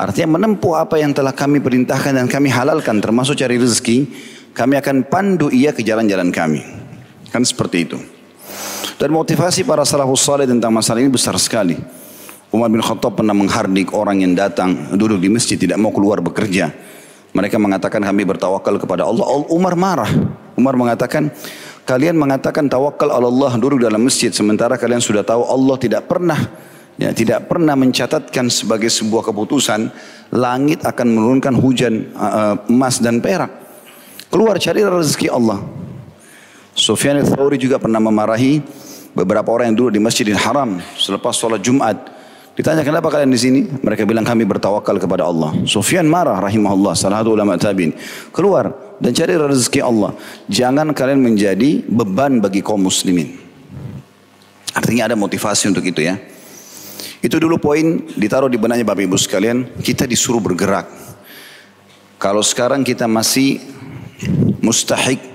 Artinya 0.00 0.40
menempuh 0.40 0.80
apa 0.80 0.96
yang 0.96 1.12
telah 1.12 1.36
kami 1.36 1.60
perintahkan 1.60 2.16
dan 2.16 2.24
kami 2.24 2.48
halalkan 2.48 3.04
termasuk 3.04 3.36
cari 3.36 3.60
rezeki. 3.60 4.08
Kami 4.56 4.80
akan 4.80 5.04
pandu 5.04 5.52
ia 5.52 5.76
ke 5.76 5.84
jalan-jalan 5.84 6.32
kami. 6.32 6.79
Kan 7.30 7.46
seperti 7.46 7.86
itu. 7.86 7.98
Dan 9.00 9.16
motivasi 9.16 9.64
para 9.64 9.86
salafus 9.86 10.20
saleh 10.20 10.44
tentang 10.44 10.68
masalah 10.74 11.00
ini 11.00 11.08
besar 11.08 11.32
sekali. 11.40 11.78
Umar 12.50 12.68
bin 12.68 12.82
Khattab 12.82 13.16
pernah 13.16 13.32
menghardik 13.32 13.94
orang 13.94 14.26
yang 14.26 14.34
datang 14.34 14.92
duduk 14.98 15.22
di 15.22 15.30
masjid 15.30 15.54
tidak 15.54 15.78
mau 15.78 15.94
keluar 15.94 16.18
bekerja. 16.20 16.68
Mereka 17.30 17.62
mengatakan 17.62 18.02
kami 18.02 18.26
bertawakal 18.26 18.74
kepada 18.76 19.06
Allah. 19.06 19.24
Umar 19.48 19.78
marah. 19.78 20.10
Umar 20.58 20.74
mengatakan 20.74 21.30
kalian 21.86 22.18
mengatakan 22.18 22.66
tawakal 22.66 23.08
Allah 23.08 23.54
duduk 23.54 23.80
dalam 23.80 24.02
masjid 24.02 24.34
sementara 24.34 24.74
kalian 24.76 25.00
sudah 25.00 25.22
tahu 25.22 25.46
Allah 25.46 25.76
tidak 25.78 26.10
pernah 26.10 26.38
ya, 27.00 27.14
tidak 27.14 27.48
pernah 27.48 27.72
mencatatkan 27.78 28.52
sebagai 28.52 28.92
sebuah 28.92 29.30
keputusan 29.30 29.88
langit 30.36 30.84
akan 30.84 31.06
menurunkan 31.06 31.54
hujan 31.56 32.12
uh, 32.12 32.66
emas 32.68 33.00
dan 33.00 33.22
perak. 33.24 33.48
Keluar 34.28 34.60
cari 34.60 34.84
rezeki 34.84 35.32
Allah. 35.32 35.79
Sufyan 36.74 37.18
al-Thawri 37.18 37.58
juga 37.58 37.82
pernah 37.82 37.98
memarahi 37.98 38.62
beberapa 39.14 39.50
orang 39.50 39.74
yang 39.74 39.78
dulu 39.78 39.90
di 39.90 40.00
Masjidil 40.02 40.38
Haram 40.38 40.78
selepas 40.94 41.34
sholat 41.34 41.58
Jumat. 41.62 41.98
Ditanya 42.54 42.84
kenapa 42.84 43.08
kalian 43.08 43.30
di 43.30 43.40
sini? 43.40 43.60
Mereka 43.66 44.04
bilang 44.04 44.26
kami 44.26 44.44
bertawakal 44.44 44.98
kepada 45.00 45.24
Allah. 45.24 45.54
Sufyan 45.64 46.04
marah 46.04 46.38
rahimahullah 46.44 46.92
salah 46.92 47.22
satu 47.24 47.32
ulama 47.32 47.56
tabiin. 47.56 47.94
Keluar 48.34 48.96
dan 49.00 49.16
cari 49.16 49.32
rezeki 49.38 49.80
Allah. 49.80 50.12
Jangan 50.50 50.92
kalian 50.92 51.24
menjadi 51.24 51.80
beban 51.88 52.42
bagi 52.42 52.60
kaum 52.60 52.84
muslimin. 52.84 53.32
Artinya 54.76 55.10
ada 55.10 55.16
motivasi 55.16 55.72
untuk 55.72 55.82
itu 55.86 56.04
ya. 56.04 56.18
Itu 57.20 57.36
dulu 57.36 57.60
poin 57.60 58.08
ditaruh 58.16 58.48
di 58.48 58.56
benaknya 58.56 58.84
Bapak 58.86 59.04
Ibu 59.04 59.16
sekalian, 59.20 59.80
kita 59.84 60.08
disuruh 60.08 60.40
bergerak. 60.40 60.88
Kalau 62.20 62.40
sekarang 62.44 62.84
kita 62.84 63.04
masih 63.08 63.60
mustahik 64.60 65.29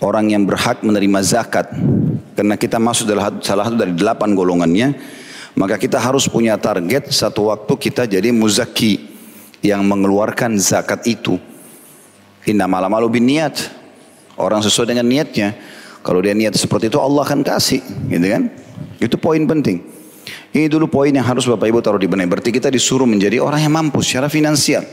orang 0.00 0.32
yang 0.32 0.44
berhak 0.44 0.84
menerima 0.84 1.20
zakat 1.24 1.72
karena 2.36 2.60
kita 2.60 2.76
masuk 2.76 3.08
dalam 3.08 3.40
salah 3.40 3.64
satu 3.64 3.80
dari 3.80 3.96
delapan 3.96 4.36
golongannya, 4.36 4.92
maka 5.56 5.80
kita 5.80 5.96
harus 5.96 6.28
punya 6.28 6.60
target 6.60 7.08
satu 7.08 7.48
waktu 7.48 7.72
kita 7.80 8.04
jadi 8.04 8.28
muzaki 8.28 9.08
yang 9.64 9.80
mengeluarkan 9.88 10.60
zakat 10.60 11.08
itu. 11.08 11.40
Inna 12.44 12.68
malam 12.68 12.92
malu 12.92 13.08
bin 13.08 13.24
niat. 13.24 13.72
Orang 14.36 14.60
sesuai 14.60 14.92
dengan 14.92 15.08
niatnya. 15.08 15.56
Kalau 16.04 16.20
dia 16.20 16.36
niat 16.36 16.52
seperti 16.60 16.92
itu 16.92 17.00
Allah 17.00 17.24
akan 17.24 17.40
kasih, 17.40 17.80
gitu 18.12 18.26
kan? 18.28 18.52
Itu 19.00 19.16
poin 19.16 19.40
penting. 19.48 19.80
Ini 20.52 20.68
dulu 20.68 20.92
poin 20.92 21.08
yang 21.08 21.24
harus 21.24 21.48
Bapak 21.48 21.72
Ibu 21.72 21.80
taruh 21.80 21.98
di 21.98 22.04
benak. 22.04 22.28
Berarti 22.28 22.52
kita 22.52 22.68
disuruh 22.68 23.08
menjadi 23.08 23.40
orang 23.40 23.64
yang 23.64 23.72
mampu 23.72 24.04
secara 24.04 24.28
finansial. 24.28 24.84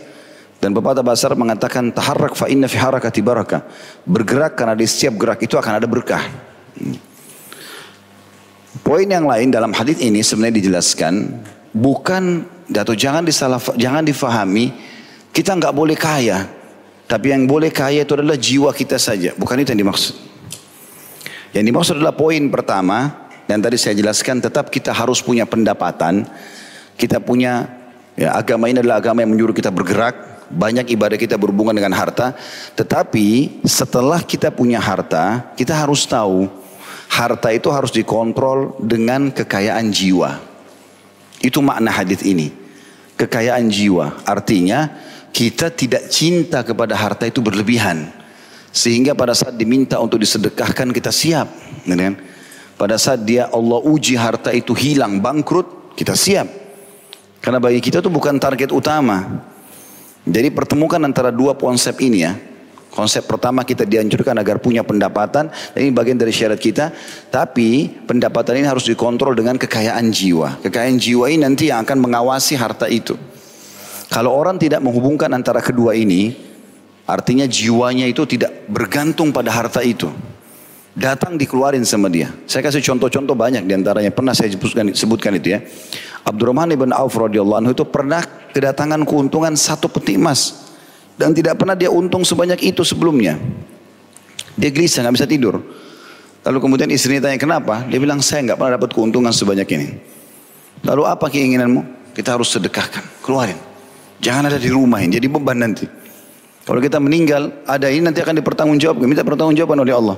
Dan 0.63 0.71
pepatah 0.71 1.03
Basar 1.03 1.35
mengatakan 1.35 1.91
taharrak 1.91 2.39
fa 2.39 2.47
inna 2.47 2.71
fi 2.71 2.79
harakati 2.79 3.19
barakah. 3.19 3.67
Bergerak 4.07 4.55
karena 4.55 4.79
di 4.79 4.87
setiap 4.87 5.19
gerak 5.19 5.43
itu 5.43 5.59
akan 5.59 5.83
ada 5.83 5.87
berkah. 5.91 6.23
Poin 8.79 9.03
yang 9.03 9.27
lain 9.27 9.51
dalam 9.51 9.75
hadis 9.75 9.99
ini 9.99 10.23
sebenarnya 10.23 10.63
dijelaskan 10.63 11.43
bukan 11.75 12.47
atau 12.71 12.95
jangan 12.95 13.27
disalah 13.27 13.59
jangan 13.75 14.07
difahami 14.07 14.71
kita 15.35 15.51
nggak 15.51 15.75
boleh 15.75 15.99
kaya. 15.99 16.47
Tapi 17.03 17.35
yang 17.35 17.43
boleh 17.43 17.67
kaya 17.67 18.07
itu 18.07 18.15
adalah 18.15 18.39
jiwa 18.39 18.71
kita 18.71 18.95
saja, 18.95 19.35
bukan 19.35 19.59
itu 19.59 19.75
yang 19.75 19.83
dimaksud. 19.85 20.15
Yang 21.51 21.65
dimaksud 21.69 21.93
adalah 21.99 22.15
poin 22.15 22.41
pertama, 22.49 23.29
dan 23.45 23.59
tadi 23.59 23.77
saya 23.77 23.93
jelaskan 23.93 24.39
tetap 24.39 24.71
kita 24.71 24.95
harus 24.95 25.19
punya 25.19 25.43
pendapatan. 25.43 26.25
Kita 26.97 27.19
punya 27.19 27.69
ya, 28.17 28.33
agama 28.33 28.71
ini 28.71 28.81
adalah 28.81 28.97
agama 29.03 29.21
yang 29.21 29.29
menyuruh 29.29 29.53
kita 29.53 29.69
bergerak. 29.69 30.32
Banyak 30.53 30.93
ibadah 30.93 31.17
kita 31.17 31.35
berhubungan 31.35 31.73
dengan 31.73 31.97
harta. 31.97 32.37
Tetapi 32.77 33.59
setelah 33.65 34.21
kita 34.21 34.53
punya 34.53 34.77
harta, 34.77 35.53
kita 35.57 35.73
harus 35.73 36.05
tahu 36.05 36.45
harta 37.13 37.53
itu 37.53 37.69
harus 37.69 37.93
dikontrol 37.93 38.77
dengan 38.81 39.29
kekayaan 39.29 39.89
jiwa. 39.93 40.41
Itu 41.41 41.61
makna 41.61 41.93
hadis 41.93 42.21
ini. 42.25 42.49
Kekayaan 43.13 43.69
jiwa. 43.69 44.25
Artinya 44.25 44.89
kita 45.33 45.69
tidak 45.73 46.09
cinta 46.09 46.65
kepada 46.65 46.97
harta 46.97 47.29
itu 47.29 47.41
berlebihan. 47.41 48.09
Sehingga 48.73 49.13
pada 49.13 49.37
saat 49.37 49.53
diminta 49.53 50.01
untuk 50.01 50.17
disedekahkan 50.17 50.89
kita 50.89 51.13
siap. 51.13 51.45
Kan? 51.85 52.17
Pada 52.73 52.97
saat 52.97 53.21
dia 53.21 53.45
Allah 53.53 53.79
uji 53.85 54.17
harta 54.17 54.49
itu 54.49 54.73
hilang, 54.73 55.21
bangkrut, 55.21 55.93
kita 55.93 56.17
siap. 56.17 56.49
Karena 57.37 57.61
bagi 57.61 57.77
kita 57.83 58.01
itu 58.01 58.09
bukan 58.09 58.41
target 58.41 58.73
utama. 58.73 59.45
Jadi 60.23 60.49
pertemukan 60.55 60.99
antara 61.03 61.29
dua 61.29 61.55
konsep 61.59 61.99
ini 61.99 62.23
ya. 62.23 62.33
Konsep 62.93 63.25
pertama 63.25 63.65
kita 63.65 63.89
dianjurkan 63.89 64.37
agar 64.37 64.61
punya 64.61 64.85
pendapatan, 64.85 65.49
ini 65.73 65.89
bagian 65.89 66.13
dari 66.13 66.29
syarat 66.29 66.61
kita. 66.61 66.93
Tapi 67.33 67.89
pendapatan 68.05 68.61
ini 68.61 68.69
harus 68.69 68.85
dikontrol 68.85 69.33
dengan 69.33 69.57
kekayaan 69.57 70.13
jiwa. 70.13 70.61
Kekayaan 70.61 71.01
jiwa 71.01 71.25
ini 71.33 71.41
nanti 71.41 71.73
yang 71.73 71.81
akan 71.81 71.97
mengawasi 71.97 72.53
harta 72.53 72.85
itu. 72.85 73.17
Kalau 74.13 74.29
orang 74.29 74.61
tidak 74.61 74.85
menghubungkan 74.85 75.33
antara 75.33 75.57
kedua 75.57 75.97
ini, 75.97 76.37
artinya 77.09 77.49
jiwanya 77.49 78.05
itu 78.05 78.29
tidak 78.29 78.69
bergantung 78.69 79.33
pada 79.33 79.49
harta 79.49 79.81
itu. 79.81 80.13
Datang 80.93 81.41
dikeluarin 81.41 81.81
sama 81.89 82.05
dia. 82.05 82.29
Saya 82.45 82.61
kasih 82.69 82.85
contoh-contoh 82.85 83.33
banyak 83.33 83.65
di 83.65 83.73
antaranya. 83.73 84.13
Pernah 84.13 84.37
saya 84.37 84.53
sebutkan, 84.53 84.93
sebutkan 84.93 85.33
itu 85.33 85.57
ya. 85.57 85.59
Abdurrahman 86.21 86.69
ibn 86.69 86.93
Auf 86.93 87.17
radhiyallahu 87.17 87.65
anhu 87.65 87.71
itu 87.73 87.81
pernah 87.89 88.21
kedatangan 88.53 89.01
keuntungan 89.01 89.57
satu 89.57 89.89
peti 89.89 90.21
emas. 90.21 90.69
Dan 91.17 91.33
tidak 91.33 91.57
pernah 91.57 91.73
dia 91.73 91.89
untung 91.89 92.21
sebanyak 92.21 92.61
itu 92.61 92.85
sebelumnya. 92.85 93.41
Dia 94.53 94.69
gelisah, 94.69 95.01
nggak 95.01 95.15
bisa 95.17 95.27
tidur. 95.29 95.65
Lalu 96.45 96.57
kemudian 96.61 96.89
istrinya 96.93 97.25
tanya 97.25 97.41
kenapa? 97.41 97.89
Dia 97.89 97.97
bilang 97.97 98.21
saya 98.21 98.53
nggak 98.53 98.57
pernah 98.61 98.77
dapat 98.77 98.89
keuntungan 98.93 99.33
sebanyak 99.33 99.67
ini. 99.73 99.87
Lalu 100.85 101.03
apa 101.09 101.25
keinginanmu? 101.25 102.13
Kita 102.13 102.37
harus 102.37 102.53
sedekahkan, 102.53 103.25
keluarin. 103.25 103.57
Jangan 104.21 104.53
ada 104.53 104.61
di 104.61 104.69
rumah 104.69 105.01
ini, 105.01 105.17
jadi 105.17 105.25
beban 105.25 105.57
nanti. 105.57 105.89
Kalau 106.63 106.77
kita 106.77 107.01
meninggal, 107.01 107.65
ada 107.65 107.89
ini 107.89 108.05
nanti 108.05 108.21
akan 108.21 108.37
dipertanggungjawabkan, 108.39 109.05
minta 109.09 109.25
pertanggungjawaban 109.25 109.81
oleh 109.81 109.95
Allah. 109.97 110.17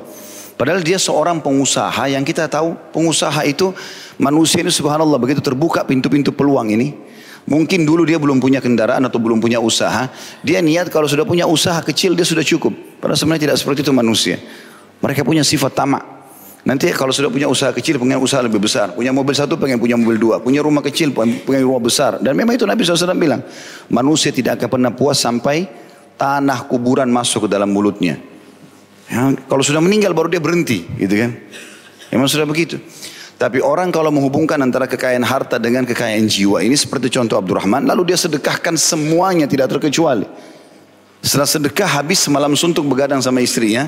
Padahal 0.56 0.80
dia 0.80 0.96
seorang 0.96 1.44
pengusaha 1.44 2.08
yang 2.08 2.24
kita 2.24 2.48
tahu 2.48 2.80
pengusaha 2.96 3.44
itu 3.44 3.76
manusia 4.16 4.64
ini 4.64 4.72
subhanallah 4.72 5.20
begitu 5.20 5.44
terbuka 5.44 5.84
pintu-pintu 5.84 6.32
peluang 6.32 6.72
ini. 6.72 6.96
Mungkin 7.46 7.86
dulu 7.86 8.08
dia 8.08 8.18
belum 8.18 8.42
punya 8.42 8.58
kendaraan 8.58 9.06
atau 9.06 9.22
belum 9.22 9.38
punya 9.38 9.62
usaha. 9.62 10.10
Dia 10.42 10.66
niat 10.66 10.90
kalau 10.90 11.06
sudah 11.06 11.28
punya 11.28 11.46
usaha 11.46 11.78
kecil 11.84 12.18
dia 12.18 12.26
sudah 12.26 12.42
cukup. 12.42 12.74
Padahal 12.98 13.20
sebenarnya 13.20 13.52
tidak 13.52 13.58
seperti 13.62 13.86
itu 13.86 13.94
manusia. 13.94 14.42
Mereka 15.04 15.22
punya 15.22 15.46
sifat 15.46 15.78
tamak. 15.78 16.04
Nanti 16.66 16.90
kalau 16.90 17.14
sudah 17.14 17.30
punya 17.30 17.46
usaha 17.46 17.70
kecil 17.70 18.02
pengen 18.02 18.18
usaha 18.18 18.42
lebih 18.42 18.58
besar. 18.58 18.98
Punya 18.98 19.14
mobil 19.14 19.38
satu 19.38 19.54
pengen 19.62 19.78
punya 19.78 19.94
mobil 19.94 20.18
dua. 20.18 20.42
Punya 20.42 20.66
rumah 20.66 20.82
kecil 20.82 21.14
pengen 21.14 21.62
rumah 21.62 21.84
besar. 21.84 22.18
Dan 22.18 22.34
memang 22.34 22.58
itu 22.58 22.66
Nabi 22.66 22.82
SAW 22.82 23.14
bilang. 23.14 23.46
Manusia 23.94 24.34
tidak 24.34 24.58
akan 24.58 24.82
pernah 24.82 24.92
puas 24.96 25.22
sampai 25.22 25.70
tanah 26.18 26.66
kuburan 26.66 27.12
masuk 27.14 27.46
ke 27.46 27.50
dalam 27.54 27.70
mulutnya. 27.70 28.18
Ya, 29.16 29.32
kalau 29.48 29.64
sudah 29.64 29.80
meninggal 29.80 30.12
baru 30.12 30.28
dia 30.28 30.44
berhenti, 30.44 30.84
gitu 31.00 31.16
kan? 31.16 31.32
Memang 32.12 32.28
sudah 32.28 32.44
begitu. 32.44 32.84
Tapi 33.40 33.64
orang 33.64 33.88
kalau 33.88 34.12
menghubungkan 34.12 34.60
antara 34.60 34.92
kekayaan 34.92 35.24
harta 35.24 35.56
dengan 35.56 35.88
kekayaan 35.88 36.28
jiwa 36.28 36.60
ini 36.60 36.76
seperti 36.76 37.08
contoh 37.16 37.40
Abdurrahman, 37.40 37.88
lalu 37.88 38.12
dia 38.12 38.20
sedekahkan 38.20 38.76
semuanya 38.76 39.48
tidak 39.48 39.72
terkecuali. 39.72 40.28
Setelah 41.24 41.48
sedekah 41.48 41.88
habis 42.04 42.28
semalam 42.28 42.52
suntuk 42.60 42.84
begadang 42.92 43.24
sama 43.24 43.40
istrinya, 43.40 43.88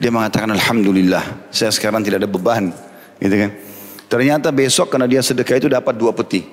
dia 0.00 0.08
mengatakan 0.08 0.48
Alhamdulillah, 0.56 1.52
saya 1.52 1.68
sekarang 1.68 2.00
tidak 2.00 2.24
ada 2.24 2.30
beban, 2.32 2.72
gitu 3.20 3.36
kan? 3.44 3.50
Ternyata 4.08 4.48
besok 4.56 4.88
karena 4.88 5.04
dia 5.04 5.20
sedekah 5.20 5.56
itu 5.60 5.68
dapat 5.68 6.00
dua 6.00 6.16
peti. 6.16 6.48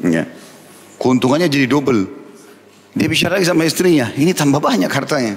Ya. 0.00 0.24
Keuntungannya 0.96 1.52
jadi 1.52 1.68
double. 1.68 2.08
Dia 2.96 3.04
bicara 3.04 3.36
lagi 3.36 3.44
sama 3.44 3.68
istrinya, 3.68 4.08
ini 4.16 4.32
tambah 4.32 4.64
banyak 4.64 4.88
hartanya. 4.88 5.36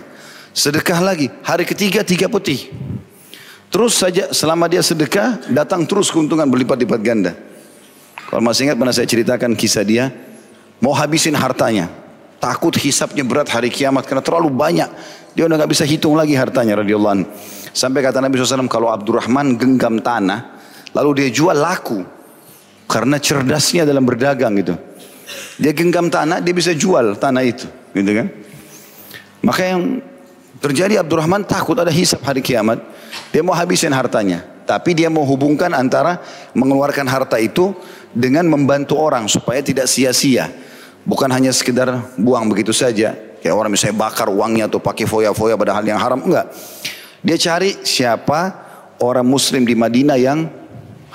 Sedekah 0.57 0.97
lagi. 1.05 1.29
Hari 1.45 1.69
ketiga 1.69 2.01
tiga 2.01 2.25
putih. 2.25 2.73
Terus 3.69 3.93
saja 3.93 4.33
selama 4.33 4.65
dia 4.65 4.81
sedekah 4.81 5.37
datang 5.53 5.85
terus 5.85 6.09
keuntungan 6.09 6.49
berlipat-lipat 6.49 6.97
ganda. 7.05 7.37
Kalau 8.25 8.41
masih 8.41 8.65
ingat 8.65 8.77
pernah 8.81 8.89
saya 8.89 9.05
ceritakan 9.05 9.53
kisah 9.53 9.85
dia 9.85 10.09
mau 10.81 10.97
habisin 10.97 11.37
hartanya. 11.37 11.93
Takut 12.41 12.73
hisapnya 12.73 13.21
berat 13.21 13.53
hari 13.53 13.69
kiamat 13.69 14.09
karena 14.09 14.25
terlalu 14.25 14.49
banyak. 14.49 14.89
Dia 15.37 15.45
udah 15.45 15.61
nggak 15.61 15.71
bisa 15.77 15.85
hitung 15.85 16.17
lagi 16.17 16.33
hartanya 16.33 16.81
radhiyallahu 16.81 17.13
anhu. 17.21 17.29
Sampai 17.69 18.01
kata 18.01 18.17
Nabi 18.17 18.41
SAW 18.41 18.65
kalau 18.65 18.89
Abdurrahman 18.89 19.61
genggam 19.61 20.01
tanah 20.01 20.57
lalu 20.97 21.21
dia 21.21 21.29
jual 21.29 21.53
laku 21.53 22.01
karena 22.89 23.21
cerdasnya 23.21 23.85
dalam 23.85 24.01
berdagang 24.01 24.57
gitu. 24.57 24.73
Dia 25.61 25.69
genggam 25.77 26.09
tanah 26.09 26.41
dia 26.41 26.55
bisa 26.57 26.73
jual 26.73 27.13
tanah 27.13 27.45
itu, 27.45 27.69
gitu 27.93 28.09
kan? 28.09 28.27
Maka 29.45 29.61
yang 29.69 30.01
terjadi 30.61 31.01
Abdurrahman 31.01 31.45
takut 31.45 31.77
ada 31.77 31.91
hisap 31.93 32.21
hari 32.25 32.41
kiamat. 32.41 32.81
Dia 33.33 33.41
mau 33.41 33.55
habisin 33.55 33.93
hartanya. 33.93 34.43
Tapi 34.67 34.91
dia 34.91 35.07
mau 35.07 35.23
hubungkan 35.23 35.71
antara 35.71 36.19
mengeluarkan 36.51 37.07
harta 37.07 37.39
itu 37.39 37.71
dengan 38.11 38.43
membantu 38.51 38.99
orang 38.99 39.31
supaya 39.31 39.63
tidak 39.63 39.87
sia-sia. 39.87 40.51
Bukan 41.07 41.31
hanya 41.31 41.55
sekedar 41.55 42.03
buang 42.19 42.51
begitu 42.51 42.75
saja. 42.75 43.15
Kayak 43.39 43.55
orang 43.55 43.71
misalnya 43.71 43.95
bakar 43.95 44.27
uangnya 44.27 44.67
atau 44.67 44.83
pakai 44.83 45.07
foya-foya 45.07 45.55
pada 45.55 45.71
hal 45.71 45.87
yang 45.87 45.95
haram. 45.95 46.19
Enggak. 46.19 46.51
Dia 47.23 47.37
cari 47.39 47.79
siapa 47.87 48.67
orang 48.99 49.23
muslim 49.23 49.63
di 49.63 49.71
Madinah 49.71 50.19
yang 50.19 50.51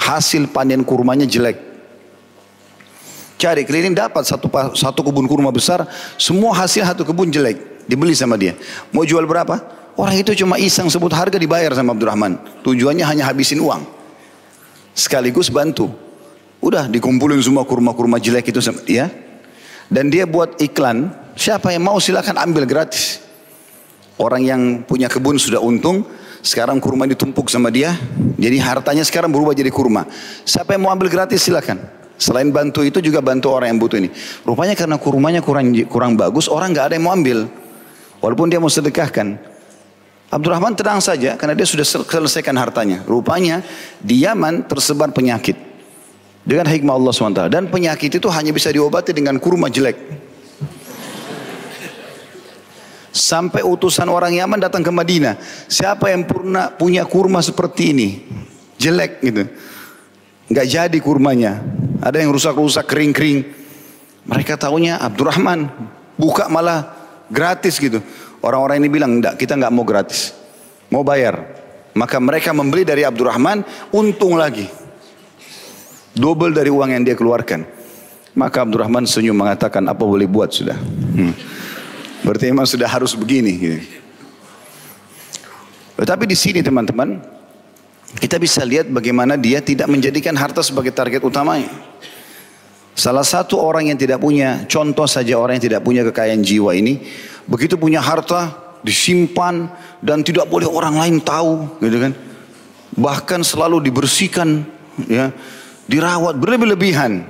hasil 0.01 0.49
panen 0.49 0.81
kurmanya 0.83 1.29
jelek. 1.29 1.61
Cari 3.37 3.67
keliling 3.67 3.93
dapat 3.93 4.23
satu 4.23 4.47
satu 4.73 5.01
kebun 5.03 5.27
kurma 5.27 5.51
besar, 5.51 5.83
semua 6.15 6.55
hasil 6.55 6.87
satu 6.87 7.03
kebun 7.03 7.27
jelek, 7.27 7.72
dibeli 7.87 8.15
sama 8.17 8.39
dia. 8.39 8.55
Mau 8.91 9.07
jual 9.07 9.25
berapa? 9.25 9.83
Orang 9.93 10.17
itu 10.17 10.33
cuma 10.33 10.57
iseng 10.57 10.89
sebut 10.89 11.13
harga 11.13 11.37
dibayar 11.37 11.73
sama 11.77 11.93
Abdurrahman. 11.93 12.41
Tujuannya 12.65 13.05
hanya 13.05 13.29
habisin 13.29 13.61
uang. 13.61 13.85
Sekaligus 14.97 15.53
bantu. 15.53 15.93
Udah 16.65 16.89
dikumpulin 16.89 17.43
semua 17.43 17.67
kurma-kurma 17.69 18.17
jelek 18.17 18.55
itu 18.55 18.61
sama 18.65 18.81
dia. 18.87 19.13
Dan 19.93 20.09
dia 20.09 20.25
buat 20.25 20.57
iklan, 20.57 21.13
siapa 21.37 21.75
yang 21.77 21.85
mau 21.85 22.01
silakan 22.01 22.41
ambil 22.41 22.65
gratis. 22.65 23.21
Orang 24.17 24.47
yang 24.47 24.81
punya 24.89 25.11
kebun 25.13 25.37
sudah 25.37 25.61
untung, 25.61 26.09
sekarang 26.41 26.81
kurma 26.81 27.05
ditumpuk 27.05 27.53
sama 27.53 27.69
dia, 27.69 27.93
jadi 28.41 28.57
hartanya 28.65 29.05
sekarang 29.05 29.29
berubah 29.29 29.53
jadi 29.53 29.69
kurma. 29.69 30.09
Siapa 30.49 30.73
yang 30.73 30.89
mau 30.89 30.93
ambil 30.95 31.13
gratis 31.13 31.45
silakan. 31.45 31.79
Selain 32.17 32.47
bantu 32.55 32.87
itu 32.87 33.03
juga 33.03 33.19
bantu 33.19 33.51
orang 33.51 33.75
yang 33.75 33.81
butuh 33.83 33.99
ini. 33.99 34.09
Rupanya 34.47 34.79
karena 34.79 34.97
kurmanya 34.97 35.43
kurang 35.43 35.75
kurang 35.91 36.15
bagus, 36.15 36.47
orang 36.47 36.71
nggak 36.71 36.87
ada 36.93 36.95
yang 36.97 37.05
mau 37.05 37.13
ambil. 37.13 37.51
Walaupun 38.23 38.47
dia 38.47 38.63
mau 38.63 38.71
sedekahkan. 38.71 39.35
Abdurrahman 40.33 40.73
tenang 40.73 41.03
saja 41.03 41.37
karena 41.37 41.53
dia 41.53 41.67
sudah 41.69 41.85
selesaikan 41.85 42.57
hartanya. 42.57 43.05
Rupanya 43.05 43.61
di 44.01 44.23
Yaman 44.25 44.65
tersebar 44.71 45.11
penyakit. 45.11 45.59
Dengan 46.43 46.67
hikmah 46.71 46.95
Allah 46.97 47.13
SWT. 47.13 47.43
Dan 47.51 47.69
penyakit 47.69 48.17
itu 48.17 48.29
hanya 48.31 48.55
bisa 48.55 48.71
diobati 48.71 49.11
dengan 49.13 49.37
kurma 49.43 49.69
jelek. 49.69 49.99
Sampai 53.13 53.61
utusan 53.61 54.09
orang 54.09 54.33
Yaman 54.33 54.57
datang 54.57 54.81
ke 54.81 54.89
Madinah. 54.89 55.37
Siapa 55.69 56.09
yang 56.09 56.25
pernah 56.25 56.73
punya 56.73 57.05
kurma 57.05 57.45
seperti 57.45 57.93
ini? 57.93 58.09
Jelek 58.81 59.21
gitu. 59.21 59.43
Gak 60.49 60.67
jadi 60.67 60.99
kurmanya. 61.03 61.61
Ada 62.01 62.25
yang 62.25 62.33
rusak-rusak 62.33 62.89
kering-kering. 62.89 63.45
Mereka 64.25 64.57
tahunya 64.57 64.97
Abdurrahman. 64.99 65.69
Buka 66.17 66.49
malah 66.49 67.02
gratis 67.33 67.81
gitu. 67.81 68.05
Orang-orang 68.45 68.85
ini 68.85 68.93
bilang 68.93 69.17
enggak 69.19 69.41
kita 69.41 69.57
nggak 69.57 69.73
mau 69.73 69.89
gratis. 69.89 70.37
Mau 70.93 71.01
bayar. 71.01 71.41
Maka 71.97 72.21
mereka 72.21 72.53
membeli 72.53 72.85
dari 72.85 73.03
Abdurrahman 73.09 73.65
untung 73.97 74.37
lagi. 74.37 74.69
Double 76.13 76.53
dari 76.53 76.69
uang 76.69 76.93
yang 76.93 77.03
dia 77.09 77.17
keluarkan. 77.17 77.65
Maka 78.37 78.65
Abdurrahman 78.65 79.09
senyum 79.09 79.37
mengatakan 79.37 79.85
apa 79.89 80.05
boleh 80.05 80.29
buat 80.29 80.53
sudah. 80.53 80.77
Hmm. 80.77 81.33
Berarti 82.25 82.49
memang 82.53 82.69
sudah 82.69 82.89
harus 82.89 83.17
begini. 83.17 83.53
Gitu. 83.57 83.81
Tetapi 86.01 86.25
di 86.25 86.37
sini 86.37 86.65
teman-teman, 86.65 87.21
kita 88.17 88.41
bisa 88.41 88.65
lihat 88.65 88.89
bagaimana 88.89 89.37
dia 89.37 89.61
tidak 89.61 89.89
menjadikan 89.89 90.33
harta 90.37 90.65
sebagai 90.65 90.93
target 90.93 91.21
utamanya. 91.21 91.69
Salah 93.03 93.27
satu 93.27 93.59
orang 93.59 93.91
yang 93.91 93.99
tidak 93.99 94.23
punya, 94.23 94.63
contoh 94.71 95.11
saja 95.11 95.35
orang 95.35 95.59
yang 95.59 95.75
tidak 95.75 95.83
punya 95.83 96.07
kekayaan 96.07 96.39
jiwa 96.39 96.71
ini, 96.71 97.03
begitu 97.51 97.75
punya 97.75 97.99
harta, 97.99 98.55
disimpan 98.87 99.67
dan 99.99 100.23
tidak 100.23 100.47
boleh 100.47 100.71
orang 100.71 100.95
lain 100.95 101.19
tahu, 101.19 101.83
gitu 101.83 101.99
kan? 101.99 102.15
Bahkan 102.95 103.43
selalu 103.43 103.91
dibersihkan, 103.91 104.63
ya 105.11 105.35
dirawat 105.91 106.39
berlebih-lebihan. 106.39 107.27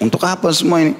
Untuk 0.00 0.24
apa 0.24 0.48
semua 0.56 0.88
ini? 0.88 0.96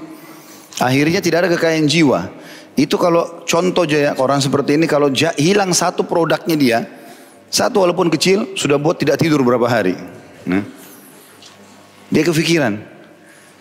Akhirnya 0.76 1.24
tidak 1.24 1.48
ada 1.48 1.56
kekayaan 1.56 1.88
jiwa. 1.88 2.28
Itu 2.76 3.00
kalau 3.00 3.48
contoh 3.48 3.88
aja 3.88 4.12
ya 4.12 4.12
orang 4.20 4.44
seperti 4.44 4.76
ini 4.76 4.84
kalau 4.84 5.08
hilang 5.40 5.72
satu 5.72 6.04
produknya 6.04 6.60
dia, 6.60 6.78
satu 7.48 7.88
walaupun 7.88 8.12
kecil 8.12 8.52
sudah 8.52 8.76
buat 8.76 9.00
tidak 9.00 9.16
tidur 9.16 9.40
berapa 9.40 9.64
hari. 9.64 9.96
Nah, 10.44 10.60
dia 12.12 12.20
kepikiran. 12.20 12.89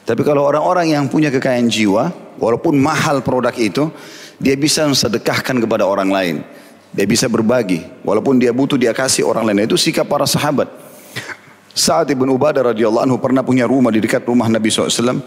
Tapi 0.09 0.25
kalau 0.25 0.41
orang-orang 0.49 0.97
yang 0.97 1.05
punya 1.05 1.29
kekayaan 1.29 1.69
jiwa, 1.69 2.09
walaupun 2.41 2.73
mahal 2.81 3.21
produk 3.21 3.53
itu, 3.53 3.93
dia 4.41 4.57
bisa 4.57 4.89
sedekahkan 4.89 5.53
kepada 5.61 5.85
orang 5.85 6.09
lain. 6.09 6.35
Dia 6.89 7.05
bisa 7.05 7.29
berbagi. 7.29 7.85
Walaupun 8.01 8.41
dia 8.41 8.49
butuh, 8.49 8.73
dia 8.73 8.89
kasih 8.89 9.29
orang 9.29 9.45
lain. 9.45 9.69
Itu 9.69 9.77
sikap 9.77 10.09
para 10.09 10.25
sahabat. 10.25 10.65
Sa'ad 11.77 12.09
ibn 12.09 12.25
Ubadah 12.25 12.73
radhiyallahu 12.73 13.05
anhu 13.05 13.21
pernah 13.21 13.45
punya 13.45 13.69
rumah 13.69 13.93
di 13.93 14.01
dekat 14.01 14.25
rumah 14.25 14.49
Nabi 14.49 14.73
SAW. 14.73 15.21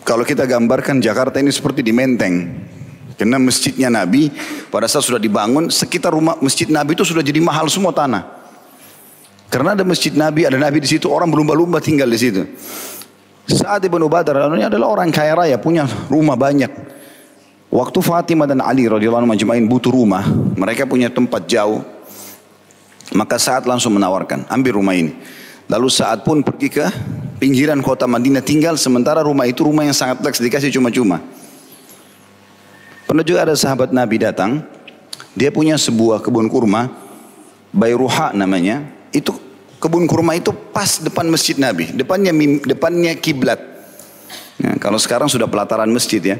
Kalau 0.00 0.24
kita 0.24 0.48
gambarkan 0.48 1.04
Jakarta 1.04 1.36
ini 1.36 1.52
seperti 1.52 1.84
di 1.84 1.92
Menteng. 1.92 2.56
Karena 3.20 3.36
masjidnya 3.36 3.92
Nabi 3.92 4.32
pada 4.72 4.88
saat 4.88 5.04
sudah 5.04 5.20
dibangun, 5.20 5.68
sekitar 5.68 6.16
rumah 6.16 6.40
masjid 6.40 6.72
Nabi 6.72 6.96
itu 6.96 7.04
sudah 7.04 7.20
jadi 7.20 7.38
mahal 7.44 7.68
semua 7.68 7.92
tanah. 7.92 8.24
Karena 9.52 9.76
ada 9.76 9.84
masjid 9.84 10.16
Nabi, 10.16 10.48
ada 10.48 10.56
Nabi 10.56 10.80
di 10.80 10.88
situ, 10.88 11.12
orang 11.12 11.28
berlumba-lumba 11.28 11.76
tinggal 11.84 12.08
di 12.08 12.16
situ. 12.16 12.42
Saat 13.42 13.82
Ibn 13.82 14.06
Ubadah 14.06 14.46
adalah 14.46 14.86
orang 14.86 15.10
kaya 15.10 15.34
raya, 15.34 15.56
punya 15.58 15.86
rumah 16.06 16.38
banyak. 16.38 16.70
Waktu 17.72 17.98
Fatimah 18.04 18.46
dan 18.46 18.60
Ali 18.60 18.84
radhiyallahu 18.84 19.24
anhu 19.24 19.32
majma'in 19.32 19.64
butuh 19.66 19.90
rumah, 19.90 20.22
mereka 20.54 20.84
punya 20.84 21.08
tempat 21.08 21.48
jauh, 21.48 21.80
maka 23.16 23.40
saat 23.40 23.64
langsung 23.64 23.96
menawarkan, 23.96 24.46
ambil 24.52 24.78
rumah 24.78 24.92
ini. 24.92 25.16
Lalu 25.72 25.88
saat 25.88 26.20
pun 26.20 26.44
pergi 26.44 26.68
ke 26.68 26.84
pinggiran 27.40 27.80
kota 27.80 28.04
Madinah 28.04 28.44
tinggal, 28.44 28.76
sementara 28.76 29.24
rumah 29.24 29.48
itu 29.48 29.64
rumah 29.64 29.88
yang 29.88 29.96
sangat 29.96 30.20
leks, 30.20 30.38
dikasih 30.38 30.68
cuma-cuma. 30.68 31.24
Pernah 33.08 33.24
juga 33.24 33.48
ada 33.48 33.56
sahabat 33.56 33.90
Nabi 33.90 34.20
datang, 34.20 34.62
dia 35.32 35.48
punya 35.48 35.80
sebuah 35.80 36.20
kebun 36.20 36.46
kurma, 36.52 36.92
Bayruha 37.72 38.36
namanya, 38.36 38.84
itu 39.16 39.32
kebun 39.82 40.06
kurma 40.06 40.38
itu 40.38 40.54
pas 40.54 41.02
depan 41.02 41.26
masjid 41.26 41.58
Nabi, 41.58 41.90
depannya 41.90 42.30
depannya 42.62 43.18
kiblat. 43.18 43.58
Ya, 44.62 44.78
kalau 44.78 45.02
sekarang 45.02 45.26
sudah 45.26 45.50
pelataran 45.50 45.90
masjid 45.90 46.22
ya. 46.22 46.38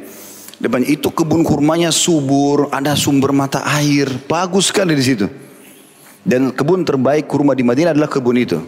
Depannya 0.63 0.95
itu 0.95 1.11
kebun 1.11 1.43
kurmanya 1.43 1.91
subur, 1.91 2.71
ada 2.71 2.95
sumber 2.95 3.35
mata 3.35 3.67
air, 3.67 4.07
bagus 4.31 4.71
sekali 4.71 4.95
di 4.95 5.03
situ. 5.03 5.27
Dan 6.23 6.55
kebun 6.55 6.87
terbaik 6.87 7.27
kurma 7.27 7.59
di 7.59 7.67
Madinah 7.67 7.99
adalah 7.99 8.07
kebun 8.07 8.39
itu. 8.39 8.63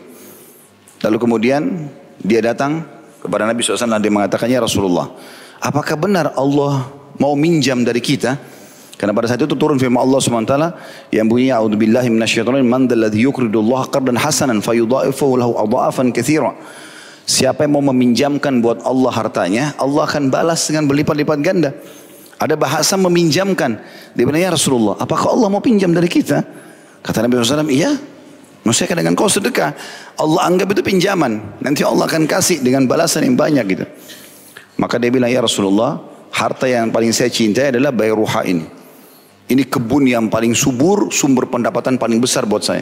Lalu 1.07 1.17
kemudian 1.23 1.87
dia 2.19 2.43
datang 2.43 2.83
kepada 3.23 3.47
Nabi 3.47 3.63
SAW 3.63 3.95
dan 3.95 4.03
dia 4.03 4.11
mengatakannya 4.11 4.59
Rasulullah. 4.59 5.07
Apakah 5.63 5.95
benar 5.95 6.35
Allah 6.35 6.91
mau 7.23 7.39
minjam 7.39 7.87
dari 7.87 8.03
kita? 8.03 8.35
Karena 8.95 9.11
pada 9.11 9.27
saat 9.27 9.43
itu 9.43 9.59
turun 9.59 9.75
firman 9.75 9.99
Allah 9.99 10.23
SWT 10.23 10.55
yang 11.11 11.27
bunyinya 11.27 11.59
A'udzubillahi 11.59 12.09
minasyaitonir 12.15 12.63
man 12.63 12.87
dzalladzi 12.87 13.27
yuqridullah 13.27 13.91
qardan 13.91 14.15
hasanan 14.15 14.63
fayudha'ifahu 14.63 15.35
lahu 15.35 15.59
adha'afan 15.59 16.15
katsira. 16.15 16.55
Siapa 17.25 17.67
yang 17.67 17.81
mau 17.81 17.85
meminjamkan 17.91 18.61
buat 18.61 18.85
Allah 18.85 19.11
hartanya, 19.11 19.65
Allah 19.81 20.05
akan 20.05 20.29
balas 20.31 20.69
dengan 20.69 20.87
berlipat-lipat 20.87 21.39
ganda. 21.43 21.73
Ada 22.39 22.55
bahasa 22.55 22.95
meminjamkan. 23.01 23.81
Dia 24.13 24.25
bilang, 24.29 24.43
ya 24.45 24.53
Rasulullah, 24.53 25.01
apakah 25.01 25.33
Allah 25.33 25.49
mau 25.49 25.65
pinjam 25.65 25.89
dari 25.91 26.07
kita? 26.07 26.45
Kata 27.01 27.25
Nabi 27.25 27.41
SAW, 27.41 27.65
iya. 27.73 27.97
Maksudnya 28.65 29.01
dengan 29.01 29.17
kau 29.17 29.29
sedekah. 29.29 29.73
Allah 30.21 30.41
anggap 30.45 30.73
itu 30.77 30.85
pinjaman. 30.85 31.61
Nanti 31.65 31.81
Allah 31.81 32.05
akan 32.05 32.29
kasih 32.29 32.61
dengan 32.61 32.85
balasan 32.85 33.25
yang 33.25 33.37
banyak 33.37 33.65
gitu. 33.73 33.85
Maka 34.77 35.01
dia 35.01 35.09
bilang, 35.09 35.33
ya 35.33 35.41
Rasulullah, 35.41 36.01
harta 36.29 36.69
yang 36.69 36.93
paling 36.93 37.13
saya 37.17 37.33
cintai 37.33 37.73
adalah 37.73 37.89
bayruha 37.89 38.45
ini. 38.45 38.84
Ini 39.45 39.69
kebun 39.69 40.09
yang 40.09 40.33
paling 40.33 40.57
subur, 40.57 41.13
sumber 41.13 41.45
pendapatan 41.45 42.01
paling 42.01 42.17
besar 42.17 42.49
buat 42.49 42.65
saya. 42.65 42.81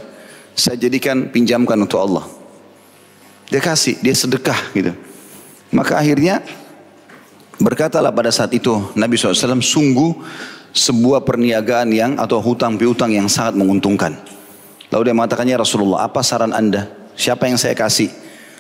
Saya 0.55 0.79
jadikan 0.79 1.33
pinjamkan 1.33 1.75
untuk 1.75 1.99
Allah. 1.99 2.23
Dia 3.51 3.59
kasih, 3.59 3.99
dia 3.99 4.15
sedekah 4.15 4.71
gitu. 4.73 4.95
Maka 5.75 5.99
akhirnya 5.99 6.45
berkatalah 7.59 8.15
pada 8.15 8.31
saat 8.31 8.55
itu 8.55 8.73
Nabi 8.95 9.19
SAW 9.19 9.59
sungguh 9.59 10.11
sebuah 10.73 11.27
perniagaan 11.27 11.93
yang 11.93 12.13
atau 12.17 12.41
hutang 12.41 12.81
piutang 12.81 13.13
yang 13.13 13.29
sangat 13.29 13.59
menguntungkan. 13.59 14.17
Lalu 14.93 15.03
dia 15.09 15.15
mengatakannya 15.17 15.57
Rasulullah, 15.57 16.05
apa 16.05 16.21
saran 16.21 16.53
anda? 16.53 16.89
Siapa 17.17 17.49
yang 17.49 17.57
saya 17.57 17.77
kasih? 17.77 18.13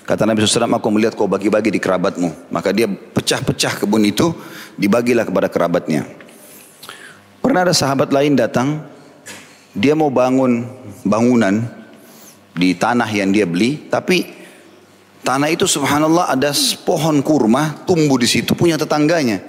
Kata 0.02 0.26
Nabi 0.26 0.42
SAW, 0.42 0.66
aku 0.66 0.88
melihat 0.90 1.14
kau 1.14 1.30
bagi-bagi 1.30 1.70
di 1.70 1.80
kerabatmu. 1.80 2.50
Maka 2.50 2.74
dia 2.74 2.88
pecah-pecah 2.88 3.84
kebun 3.84 4.02
itu, 4.02 4.34
dibagilah 4.80 5.28
kepada 5.28 5.46
kerabatnya. 5.46 6.08
Pernah 7.52 7.68
ada 7.68 7.76
sahabat 7.76 8.08
lain 8.16 8.32
datang, 8.32 8.80
dia 9.76 9.92
mau 9.92 10.08
bangun 10.08 10.64
bangunan 11.04 11.60
di 12.56 12.72
tanah 12.72 13.04
yang 13.12 13.28
dia 13.28 13.44
beli, 13.44 13.92
tapi 13.92 14.24
tanah 15.20 15.52
itu 15.52 15.68
subhanallah 15.68 16.32
ada 16.32 16.48
pohon 16.88 17.20
kurma 17.20 17.84
tumbuh 17.84 18.16
di 18.16 18.24
situ 18.24 18.56
punya 18.56 18.80
tetangganya. 18.80 19.44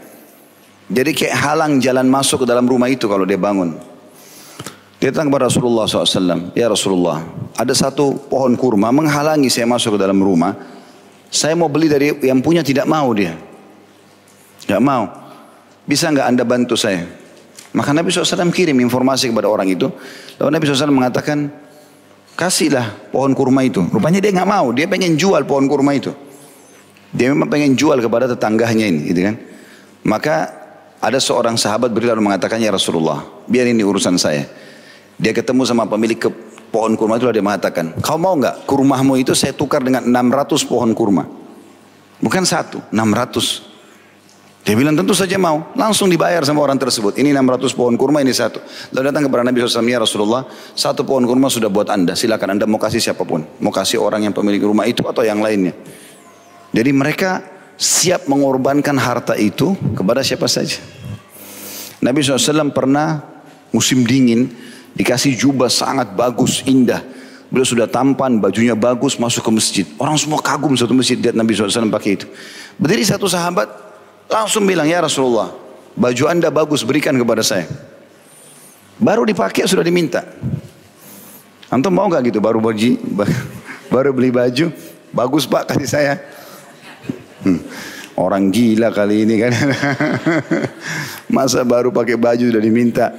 Jadi 0.91 1.15
kayak 1.15 1.47
halang 1.47 1.79
jalan 1.79 2.11
masuk 2.11 2.43
ke 2.43 2.45
dalam 2.51 2.67
rumah 2.67 2.91
itu 2.91 3.07
kalau 3.07 3.23
dia 3.23 3.39
bangun. 3.39 3.71
Dia 4.99 5.15
datang 5.15 5.31
kepada 5.31 5.47
Rasulullah 5.47 5.87
SAW. 5.87 6.51
Ya 6.59 6.67
Rasulullah, 6.67 7.23
ada 7.55 7.71
satu 7.71 8.19
pohon 8.27 8.59
kurma 8.59 8.91
menghalangi 8.91 9.47
saya 9.47 9.63
masuk 9.63 9.95
ke 9.95 9.99
dalam 10.03 10.19
rumah. 10.19 10.51
Saya 11.31 11.55
mau 11.55 11.71
beli 11.71 11.87
dari 11.87 12.11
yang 12.19 12.43
punya 12.43 12.67
tidak 12.67 12.83
mau 12.83 13.15
dia. 13.15 13.31
Tidak 14.59 14.83
mau. 14.83 15.07
Bisa 15.87 16.11
nggak 16.11 16.27
anda 16.27 16.43
bantu 16.43 16.75
saya? 16.75 17.22
Maka 17.73 17.89
Nabi 17.89 18.13
SAW 18.13 18.53
kirim 18.53 18.77
informasi 18.85 19.33
kepada 19.33 19.49
orang 19.49 19.65
itu. 19.65 19.89
Lalu 20.37 20.49
Nabi 20.53 20.63
SAW 20.69 20.93
mengatakan, 20.93 21.49
kasihlah 22.37 23.09
pohon 23.09 23.33
kurma 23.33 23.65
itu. 23.65 23.81
Rupanya 23.89 24.21
dia 24.21 24.29
nggak 24.29 24.49
mau. 24.49 24.69
Dia 24.69 24.85
pengen 24.85 25.17
jual 25.17 25.41
pohon 25.49 25.65
kurma 25.65 25.97
itu. 25.97 26.13
Dia 27.13 27.33
memang 27.33 27.49
pengen 27.49 27.73
jual 27.73 27.97
kepada 27.97 28.29
tetangganya 28.29 28.85
ini, 28.89 29.09
gitu 29.09 29.21
kan? 29.25 29.35
Maka 30.05 30.35
ada 31.01 31.17
seorang 31.17 31.57
sahabat 31.57 31.89
berlalu 31.89 32.21
mengatakan, 32.21 32.61
ya 32.61 32.69
Rasulullah, 32.69 33.25
biar 33.49 33.69
ini 33.69 33.81
urusan 33.81 34.21
saya. 34.21 34.45
Dia 35.17 35.33
ketemu 35.33 35.65
sama 35.65 35.89
pemilik 35.89 36.17
ke 36.17 36.29
pohon 36.73 36.97
kurma 36.97 37.21
itu 37.21 37.29
dia 37.29 37.45
mengatakan, 37.45 37.93
kau 38.01 38.17
mau 38.17 38.33
nggak 38.33 38.65
kurmamu 38.65 39.17
itu 39.17 39.37
saya 39.37 39.53
tukar 39.53 39.81
dengan 39.85 40.05
600 40.05 40.65
pohon 40.65 40.93
kurma. 40.97 41.25
Bukan 42.17 42.45
satu, 42.45 42.81
600. 42.89 43.72
Dia 44.63 44.79
bilang 44.79 44.95
tentu 44.95 45.11
saja 45.11 45.35
mau. 45.35 45.75
Langsung 45.75 46.07
dibayar 46.07 46.39
sama 46.47 46.63
orang 46.63 46.79
tersebut. 46.79 47.19
Ini 47.19 47.35
600 47.35 47.75
pohon 47.75 47.99
kurma, 47.99 48.23
ini 48.23 48.31
satu. 48.31 48.63
Lalu 48.95 49.11
datang 49.11 49.23
kepada 49.27 49.43
Nabi 49.43 49.59
SAW, 49.59 49.83
ya 49.83 49.99
Rasulullah, 49.99 50.47
satu 50.71 51.03
pohon 51.03 51.27
kurma 51.27 51.51
sudah 51.51 51.67
buat 51.67 51.91
anda. 51.91 52.15
Silakan 52.15 52.55
anda 52.55 52.63
mau 52.63 52.79
kasih 52.79 53.03
siapa 53.03 53.27
pun. 53.27 53.43
Mau 53.59 53.75
kasih 53.75 53.99
orang 53.99 54.23
yang 54.23 54.31
pemilik 54.31 54.63
rumah 54.63 54.87
itu 54.87 55.03
atau 55.03 55.19
yang 55.19 55.43
lainnya. 55.43 55.75
Jadi 56.71 56.91
mereka 56.95 57.43
siap 57.75 58.31
mengorbankan 58.31 58.95
harta 58.95 59.35
itu 59.35 59.75
kepada 59.99 60.23
siapa 60.23 60.47
saja. 60.47 60.79
Nabi 61.99 62.23
SAW 62.23 62.71
pernah 62.71 63.19
musim 63.75 64.07
dingin, 64.07 64.47
Dikasih 64.93 65.33
jubah 65.33 65.73
sangat 65.73 66.13
bagus, 66.13 66.61
indah. 66.69 67.01
Beliau 67.49 67.65
sudah 67.65 67.89
tampan, 67.89 68.37
bajunya 68.37 68.77
bagus, 68.77 69.17
masuk 69.17 69.45
ke 69.45 69.51
masjid. 69.53 69.85
Orang 69.97 70.17
semua 70.17 70.41
kagum 70.41 70.73
satu 70.77 70.93
masjid 70.93 71.17
lihat 71.17 71.33
Nabi 71.33 71.53
SAW 71.53 71.89
pakai 71.89 72.17
itu. 72.17 72.25
Berdiri 72.77 73.05
satu 73.05 73.25
sahabat, 73.25 73.69
langsung 74.29 74.63
bilang, 74.67 74.87
ya 74.87 75.03
Rasulullah, 75.03 75.51
baju 75.97 76.23
anda 76.29 76.49
bagus, 76.53 76.83
berikan 76.83 77.15
kepada 77.15 77.41
saya. 77.41 77.67
Baru 78.99 79.25
dipakai 79.25 79.65
sudah 79.65 79.83
diminta. 79.83 80.23
Antum 81.73 81.89
mau 81.89 82.05
gak 82.05 82.29
gitu 82.29 82.37
baru 82.37 82.61
baju, 82.61 82.89
baru 83.93 84.09
beli 84.13 84.29
baju, 84.29 84.69
bagus 85.09 85.49
pak 85.49 85.73
kasih 85.73 85.89
saya. 85.89 86.13
Hmm. 87.43 87.59
Orang 88.13 88.53
gila 88.53 88.93
kali 88.93 89.25
ini 89.25 89.41
kan. 89.41 89.51
Masa 91.35 91.65
baru 91.65 91.89
pakai 91.89 92.13
baju 92.13 92.45
sudah 92.45 92.61
diminta. 92.61 93.09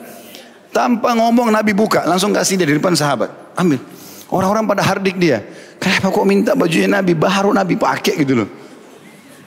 Tanpa 0.70 1.14
ngomong 1.18 1.50
Nabi 1.50 1.74
buka, 1.74 2.06
langsung 2.06 2.30
kasih 2.30 2.54
dia 2.58 2.66
di 2.70 2.78
depan 2.78 2.94
sahabat. 2.94 3.30
Ambil. 3.58 3.82
Orang-orang 4.30 4.66
pada 4.70 4.82
hardik 4.86 5.18
dia. 5.18 5.42
Kenapa 5.82 6.14
kok 6.14 6.26
minta 6.26 6.54
bajunya 6.54 6.86
Nabi? 6.86 7.14
Baru 7.14 7.50
Nabi 7.50 7.74
pakai 7.74 8.22
gitu 8.22 8.42
loh. 8.42 8.48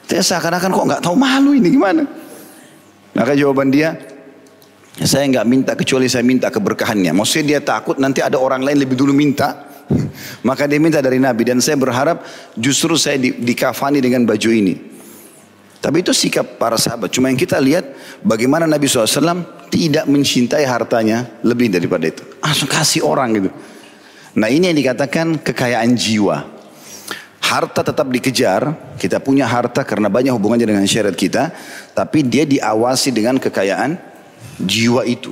Saya 0.08 0.24
seakan-akan 0.24 0.72
kok 0.72 0.86
nggak 0.88 1.02
tahu 1.04 1.15
malu 1.20 1.52
ini 1.52 1.67
gimana. 1.67 2.08
Maka 3.12 3.36
jawaban 3.36 3.67
dia, 3.67 3.98
saya 5.04 5.28
nggak 5.28 5.46
minta 5.46 5.72
kecuali 5.76 6.08
saya 6.08 6.24
minta 6.24 6.48
keberkahannya. 6.48 7.12
Maksudnya 7.12 7.46
dia 7.46 7.60
takut 7.60 8.00
nanti 8.00 8.24
ada 8.24 8.39
orang 8.39 8.63
lain 8.63 8.80
lebih 8.80 8.96
dulu 8.96 9.12
minta. 9.12 9.67
Maka 10.48 10.67
dia 10.67 10.80
minta 10.80 11.04
dari 11.04 11.20
Nabi 11.20 11.48
dan 11.48 11.60
saya 11.60 11.76
berharap 11.76 12.24
justru 12.56 12.96
saya 12.96 13.20
di, 13.20 13.36
dikafani 13.36 14.00
dengan 14.00 14.24
baju 14.24 14.50
ini. 14.50 14.76
Tapi 15.78 16.02
itu 16.02 16.12
sikap 16.12 16.58
para 16.58 16.76
sahabat. 16.76 17.13
Cuma 17.13 17.30
yang 17.30 17.38
kita 17.38 17.62
lihat 17.62 17.86
bagaimana 18.26 18.65
Nabi 18.65 18.89
SAW 18.89 19.70
tidak 19.70 20.10
mencintai 20.10 20.65
hartanya 20.65 21.38
lebih 21.46 21.70
daripada 21.70 22.10
itu. 22.10 22.24
Langsung 22.41 22.67
kasih 22.67 23.06
orang 23.06 23.30
gitu. 23.38 23.50
Nah 24.38 24.50
ini 24.50 24.74
yang 24.74 24.78
dikatakan 24.78 25.41
kekayaan 25.41 25.93
jiwa. 25.93 26.57
Harta 27.47 27.79
tetap 27.79 28.12
dikejar, 28.12 28.75
kita 28.99 29.23
punya 29.23 29.47
harta 29.47 29.88
karena 29.88 30.12
banyak 30.12 30.36
hubungannya 30.36 30.67
dengan 30.67 30.83
syariat 30.83 31.15
kita. 31.15 31.55
Tapi 31.95 32.27
dia 32.27 32.43
diawasi 32.43 33.15
dengan 33.15 33.39
kekayaan 33.39 33.95
jiwa 34.60 35.07
itu. 35.07 35.31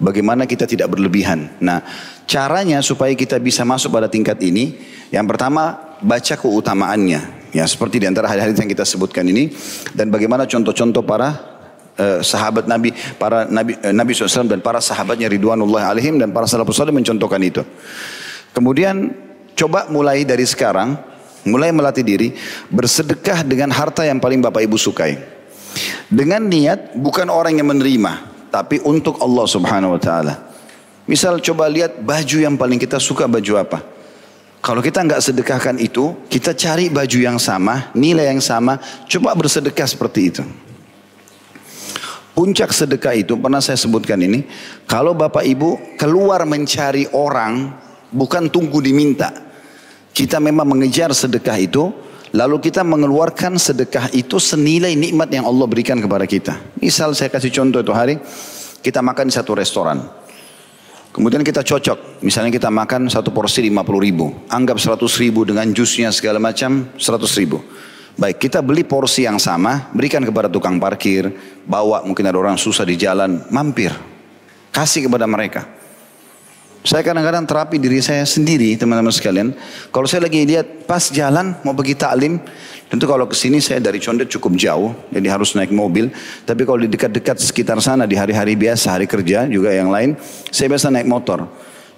Bagaimana 0.00 0.48
kita 0.48 0.64
tidak 0.64 0.96
berlebihan. 0.96 1.52
Nah 1.60 1.84
caranya 2.24 2.80
supaya 2.80 3.12
kita 3.12 3.36
bisa 3.36 3.60
masuk 3.62 3.92
pada 3.92 4.08
tingkat 4.08 4.40
ini. 4.40 4.80
Yang 5.12 5.36
pertama 5.36 5.94
baca 6.00 6.34
keutamaannya. 6.34 7.52
Ya 7.54 7.64
seperti 7.68 8.02
di 8.02 8.06
antara 8.10 8.26
hadis 8.26 8.58
yang 8.58 8.66
kita 8.66 8.82
sebutkan 8.82 9.22
ini 9.28 9.54
dan 9.94 10.10
bagaimana 10.10 10.42
contoh-contoh 10.42 11.06
para 11.06 11.38
uh, 11.94 12.18
sahabat 12.18 12.66
Nabi, 12.66 12.90
para 13.14 13.46
Nabi 13.46 13.78
uh, 13.78 13.94
Nabi 13.94 14.10
SAW 14.10 14.50
dan 14.50 14.58
para 14.58 14.82
sahabatnya 14.82 15.30
Ridwanullah 15.30 15.94
alaihim 15.94 16.18
dan 16.18 16.34
para 16.34 16.50
salafus 16.50 16.74
salih 16.74 16.90
mencontohkan 16.90 17.38
itu. 17.38 17.62
Kemudian 18.50 19.14
coba 19.54 19.86
mulai 19.86 20.26
dari 20.26 20.42
sekarang, 20.42 20.98
mulai 21.44 21.70
melatih 21.70 22.04
diri 22.04 22.28
bersedekah 22.72 23.44
dengan 23.44 23.70
harta 23.70 24.04
yang 24.04 24.18
paling 24.18 24.40
Bapak 24.40 24.64
Ibu 24.64 24.76
sukai. 24.80 25.16
Dengan 26.08 26.44
niat 26.44 26.96
bukan 26.96 27.28
orang 27.32 27.56
yang 27.56 27.68
menerima, 27.70 28.12
tapi 28.52 28.80
untuk 28.84 29.20
Allah 29.20 29.46
Subhanahu 29.48 29.96
wa 29.96 30.00
taala. 30.00 30.34
Misal 31.04 31.36
coba 31.44 31.68
lihat 31.68 32.00
baju 32.00 32.36
yang 32.40 32.56
paling 32.56 32.80
kita 32.80 32.96
suka 32.96 33.28
baju 33.28 33.60
apa? 33.60 33.78
Kalau 34.64 34.80
kita 34.80 35.04
nggak 35.04 35.20
sedekahkan 35.20 35.76
itu, 35.76 36.24
kita 36.32 36.56
cari 36.56 36.88
baju 36.88 37.18
yang 37.20 37.36
sama, 37.36 37.92
nilai 37.92 38.32
yang 38.32 38.40
sama, 38.40 38.80
coba 39.04 39.36
bersedekah 39.36 39.84
seperti 39.84 40.20
itu. 40.32 40.42
Puncak 42.32 42.72
sedekah 42.72 43.12
itu 43.12 43.36
pernah 43.36 43.60
saya 43.60 43.76
sebutkan 43.76 44.16
ini, 44.24 44.48
kalau 44.88 45.12
Bapak 45.12 45.44
Ibu 45.44 46.00
keluar 46.00 46.48
mencari 46.48 47.04
orang, 47.12 47.76
bukan 48.08 48.48
tunggu 48.48 48.80
diminta. 48.80 49.36
Kita 50.14 50.38
memang 50.38 50.62
mengejar 50.62 51.10
sedekah 51.10 51.58
itu, 51.58 51.90
lalu 52.30 52.62
kita 52.62 52.86
mengeluarkan 52.86 53.58
sedekah 53.58 54.14
itu 54.14 54.38
senilai 54.38 54.94
nikmat 54.94 55.26
yang 55.26 55.42
Allah 55.42 55.66
berikan 55.66 55.98
kepada 55.98 56.22
kita. 56.22 56.54
Misal 56.78 57.18
saya 57.18 57.34
kasih 57.34 57.50
contoh 57.50 57.82
itu 57.82 57.90
hari, 57.90 58.22
kita 58.78 59.02
makan 59.02 59.26
di 59.26 59.34
satu 59.34 59.58
restoran. 59.58 60.06
Kemudian 61.10 61.42
kita 61.42 61.66
cocok, 61.66 62.22
misalnya 62.22 62.54
kita 62.54 62.70
makan 62.70 63.10
satu 63.10 63.34
porsi 63.34 63.66
50 63.66 63.98
ribu, 63.98 64.30
anggap 64.50 64.78
100 64.78 65.02
ribu 65.18 65.42
dengan 65.42 65.66
jusnya 65.74 66.14
segala 66.14 66.38
macam 66.38 66.94
100 66.94 67.38
ribu. 67.42 67.58
Baik, 68.14 68.46
kita 68.46 68.62
beli 68.62 68.86
porsi 68.86 69.26
yang 69.26 69.42
sama, 69.42 69.90
berikan 69.90 70.22
kepada 70.22 70.46
tukang 70.46 70.78
parkir, 70.78 71.34
bawa 71.66 72.06
mungkin 72.06 72.22
ada 72.30 72.38
orang 72.38 72.54
susah 72.54 72.86
di 72.86 72.94
jalan, 72.94 73.42
mampir, 73.50 73.90
kasih 74.70 75.10
kepada 75.10 75.26
mereka. 75.26 75.83
Saya 76.84 77.00
kadang-kadang 77.00 77.48
terapi 77.48 77.80
diri 77.80 78.04
saya 78.04 78.28
sendiri, 78.28 78.76
teman-teman 78.76 79.08
sekalian. 79.08 79.56
Kalau 79.88 80.04
saya 80.04 80.28
lagi 80.28 80.44
lihat 80.44 80.84
pas 80.84 81.08
jalan 81.08 81.56
mau 81.64 81.72
pergi 81.72 81.96
taklim, 81.96 82.36
Tentu 82.94 83.10
kalau 83.10 83.26
ke 83.26 83.34
sini 83.34 83.58
saya 83.58 83.82
dari 83.82 83.98
Condet 83.98 84.30
cukup 84.30 84.54
jauh, 84.54 84.94
jadi 85.10 85.26
harus 85.26 85.58
naik 85.58 85.74
mobil. 85.74 86.14
Tapi 86.46 86.62
kalau 86.62 86.78
di 86.78 86.86
dekat-dekat 86.86 87.42
sekitar 87.42 87.80
sana 87.82 88.06
di 88.06 88.14
hari-hari 88.14 88.54
biasa, 88.54 88.94
hari 88.94 89.10
kerja 89.10 89.50
juga 89.50 89.74
yang 89.74 89.90
lain, 89.90 90.14
saya 90.54 90.70
biasa 90.70 90.94
naik 90.94 91.10
motor. 91.10 91.42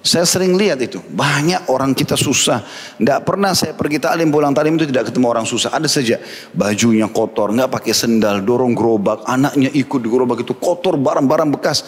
Saya 0.01 0.25
sering 0.25 0.57
lihat 0.57 0.81
itu, 0.81 0.97
banyak 0.97 1.69
orang 1.69 1.93
kita 1.93 2.17
susah. 2.17 2.65
Tidak 2.97 3.21
pernah 3.27 3.53
saya 3.53 3.77
pergi 3.77 4.01
taklim 4.01 4.33
pulang 4.33 4.57
taklim 4.57 4.73
itu 4.73 4.89
tidak 4.89 5.13
ketemu 5.13 5.29
orang 5.29 5.45
susah. 5.45 5.69
Ada 5.69 5.85
saja 5.85 6.17
bajunya 6.55 7.05
kotor, 7.11 7.53
nggak 7.53 7.69
pakai 7.77 7.93
sendal, 7.93 8.41
dorong 8.41 8.73
gerobak, 8.73 9.21
anaknya 9.29 9.69
ikut 9.77 10.01
di 10.01 10.09
gerobak 10.09 10.41
itu 10.41 10.57
kotor, 10.57 10.97
barang-barang 10.97 11.53
bekas. 11.53 11.85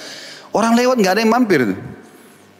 Orang 0.53 0.77
lewat 0.77 1.01
nggak 1.01 1.13
ada 1.17 1.21
yang 1.25 1.33
mampir. 1.33 1.79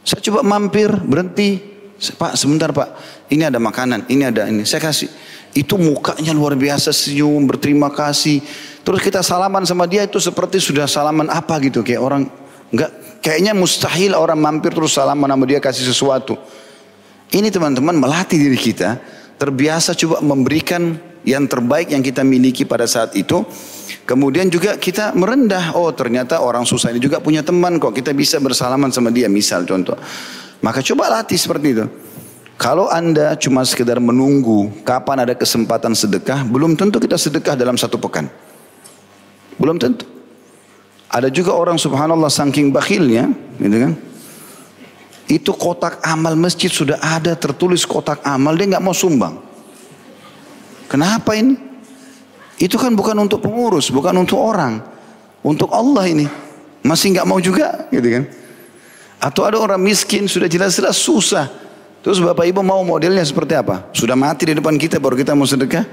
Saya 0.10 0.26
coba 0.26 0.42
mampir, 0.42 0.90
berhenti. 0.90 1.62
Pak 2.00 2.34
sebentar 2.34 2.74
pak, 2.74 2.98
ini 3.30 3.46
ada 3.46 3.62
makanan, 3.62 4.10
ini 4.10 4.26
ada 4.26 4.50
ini. 4.50 4.66
Saya 4.66 4.90
kasih. 4.90 5.06
Itu 5.54 5.78
mukanya 5.78 6.34
luar 6.34 6.58
biasa 6.58 6.90
senyum, 6.90 7.46
berterima 7.46 7.94
kasih. 7.94 8.42
Terus 8.82 9.06
kita 9.06 9.22
salaman 9.22 9.70
sama 9.70 9.86
dia 9.86 10.10
itu 10.10 10.18
seperti 10.18 10.58
sudah 10.58 10.90
salaman 10.90 11.30
apa 11.30 11.62
gitu. 11.62 11.86
Kayak 11.86 12.02
orang 12.02 12.24
enggak 12.74 13.22
kayaknya 13.22 13.54
mustahil 13.54 14.18
orang 14.18 14.42
mampir 14.42 14.74
terus 14.74 14.98
salaman 14.98 15.30
sama 15.30 15.46
dia 15.46 15.62
kasih 15.62 15.86
sesuatu. 15.86 16.42
Ini 17.30 17.54
teman-teman 17.54 17.94
melatih 17.94 18.42
diri 18.42 18.58
kita 18.58 18.98
terbiasa 19.38 19.94
coba 19.94 20.26
memberikan 20.26 20.98
yang 21.22 21.46
terbaik 21.46 21.94
yang 21.94 22.02
kita 22.02 22.26
miliki 22.26 22.66
pada 22.66 22.90
saat 22.90 23.14
itu. 23.14 23.46
Kemudian 24.10 24.50
juga 24.50 24.74
kita 24.74 25.14
merendah, 25.14 25.78
oh 25.78 25.94
ternyata 25.94 26.42
orang 26.42 26.66
susah 26.66 26.90
ini 26.90 26.98
juga 26.98 27.22
punya 27.22 27.46
teman 27.46 27.78
kok, 27.78 27.94
kita 27.94 28.10
bisa 28.10 28.42
bersalaman 28.42 28.90
sama 28.90 29.14
dia 29.14 29.30
misal 29.30 29.70
contoh. 29.70 29.94
Maka 30.66 30.82
coba 30.82 31.14
latih 31.14 31.38
seperti 31.38 31.78
itu. 31.78 31.86
Kalau 32.58 32.90
anda 32.90 33.38
cuma 33.38 33.62
sekedar 33.62 34.02
menunggu 34.02 34.82
kapan 34.82 35.30
ada 35.30 35.38
kesempatan 35.38 35.94
sedekah, 35.94 36.42
belum 36.42 36.74
tentu 36.74 36.98
kita 36.98 37.22
sedekah 37.22 37.54
dalam 37.54 37.78
satu 37.78 38.02
pekan. 38.02 38.26
Belum 39.62 39.78
tentu. 39.78 40.10
Ada 41.14 41.30
juga 41.30 41.54
orang 41.54 41.78
subhanallah 41.78 42.34
saking 42.34 42.74
bakhilnya, 42.74 43.30
gitu 43.62 43.78
kan? 43.78 43.94
Itu 45.30 45.54
kotak 45.54 46.02
amal 46.02 46.34
masjid 46.34 46.74
sudah 46.74 46.98
ada 46.98 47.38
tertulis 47.38 47.86
kotak 47.86 48.26
amal 48.26 48.58
dia 48.58 48.74
nggak 48.74 48.82
mau 48.82 48.98
sumbang. 48.98 49.38
Kenapa 50.90 51.38
ini? 51.38 51.69
Itu 52.60 52.76
kan 52.76 52.92
bukan 52.92 53.16
untuk 53.16 53.40
pengurus, 53.40 53.88
bukan 53.88 54.12
untuk 54.20 54.36
orang, 54.36 54.84
untuk 55.42 55.72
Allah 55.72 56.12
ini. 56.12 56.28
Masih 56.84 57.16
nggak 57.16 57.28
mau 57.28 57.40
juga, 57.40 57.88
gitu 57.88 58.20
kan? 58.20 58.24
Atau 59.20 59.48
ada 59.48 59.60
orang 59.60 59.80
miskin 59.80 60.28
sudah 60.28 60.52
jelas-jelas 60.52 61.00
susah. 61.00 61.48
Terus 62.00 62.20
bapak 62.24 62.48
ibu 62.48 62.64
mau 62.64 62.80
modelnya 62.84 63.24
seperti 63.24 63.56
apa? 63.56 63.92
Sudah 63.92 64.16
mati 64.16 64.48
di 64.48 64.56
depan 64.56 64.76
kita 64.80 65.00
baru 65.00 65.16
kita 65.20 65.36
mau 65.36 65.48
sedekah. 65.48 65.84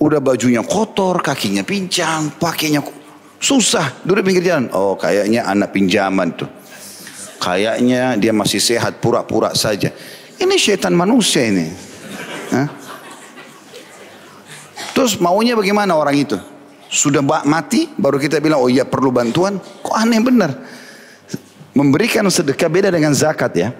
Udah 0.00 0.20
bajunya 0.20 0.64
kotor, 0.64 1.20
kakinya 1.20 1.60
pincang, 1.64 2.32
pakainya 2.40 2.80
susah, 3.40 4.00
duduk 4.04 4.24
pinggir 4.28 4.44
jalan. 4.52 4.68
Oh 4.72 4.96
kayaknya 4.96 5.44
anak 5.48 5.72
pinjaman 5.72 6.32
tuh. 6.36 6.48
Kayaknya 7.40 8.20
dia 8.20 8.32
masih 8.36 8.60
sehat 8.60 9.00
pura-pura 9.00 9.56
saja. 9.56 9.88
Ini 10.36 10.54
syaitan 10.60 10.92
manusia 10.92 11.48
ini. 11.48 11.68
Hah? 12.52 12.79
Terus 15.00 15.16
maunya 15.16 15.56
bagaimana 15.56 15.96
orang 15.96 16.12
itu? 16.12 16.36
Sudah 16.92 17.24
mati 17.24 17.88
baru 17.96 18.20
kita 18.20 18.36
bilang 18.36 18.60
oh 18.60 18.68
iya 18.68 18.84
perlu 18.84 19.08
bantuan. 19.08 19.56
Kok 19.56 19.96
aneh 19.96 20.20
benar. 20.20 20.52
Memberikan 21.72 22.28
sedekah 22.28 22.68
beda 22.68 22.92
dengan 22.92 23.16
zakat 23.16 23.48
ya. 23.56 23.72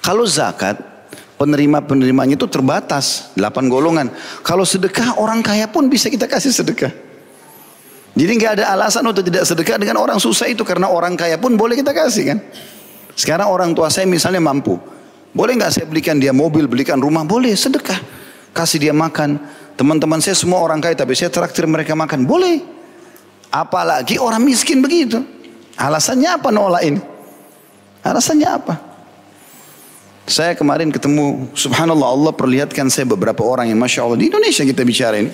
Kalau 0.00 0.24
zakat 0.24 0.80
penerima-penerimanya 1.36 2.40
itu 2.40 2.48
terbatas. 2.48 3.36
Delapan 3.36 3.68
golongan. 3.68 4.08
Kalau 4.40 4.64
sedekah 4.64 5.20
orang 5.20 5.44
kaya 5.44 5.68
pun 5.68 5.92
bisa 5.92 6.08
kita 6.08 6.24
kasih 6.24 6.56
sedekah. 6.56 6.88
Jadi 8.16 8.32
nggak 8.32 8.64
ada 8.64 8.72
alasan 8.72 9.04
untuk 9.04 9.28
tidak 9.28 9.44
sedekah 9.44 9.76
dengan 9.76 10.00
orang 10.00 10.16
susah 10.16 10.48
itu 10.48 10.64
karena 10.64 10.88
orang 10.88 11.20
kaya 11.20 11.36
pun 11.36 11.52
boleh 11.52 11.76
kita 11.76 11.92
kasih 11.92 12.32
kan. 12.32 12.38
Sekarang 13.12 13.52
orang 13.52 13.76
tua 13.76 13.92
saya 13.92 14.08
misalnya 14.08 14.40
mampu, 14.40 14.80
boleh 15.36 15.52
nggak 15.60 15.68
saya 15.68 15.84
belikan 15.84 16.16
dia 16.16 16.32
mobil, 16.32 16.64
belikan 16.64 16.96
rumah, 16.96 17.28
boleh 17.28 17.52
sedekah, 17.52 18.00
kasih 18.56 18.88
dia 18.88 18.96
makan. 18.96 19.60
Teman-teman 19.76 20.20
saya 20.20 20.36
semua 20.36 20.60
orang 20.60 20.78
kaya 20.78 20.92
tapi 20.92 21.16
saya 21.16 21.32
traktir 21.32 21.64
mereka 21.64 21.96
makan, 21.96 22.28
boleh. 22.28 22.60
Apalagi 23.52 24.16
orang 24.16 24.40
miskin 24.44 24.80
begitu. 24.80 25.20
Alasannya 25.76 26.40
apa 26.40 26.48
nolak 26.52 26.82
ini? 26.84 27.00
Alasannya 28.04 28.48
apa? 28.48 28.74
Saya 30.28 30.54
kemarin 30.54 30.94
ketemu, 30.94 31.50
subhanallah 31.52 32.08
Allah 32.08 32.32
perlihatkan 32.32 32.86
saya 32.88 33.04
beberapa 33.04 33.42
orang 33.42 33.68
yang 33.68 33.80
masya 33.80 34.06
Allah 34.06 34.18
di 34.22 34.30
Indonesia 34.30 34.62
kita 34.62 34.86
bicara 34.86 35.18
ini 35.18 35.32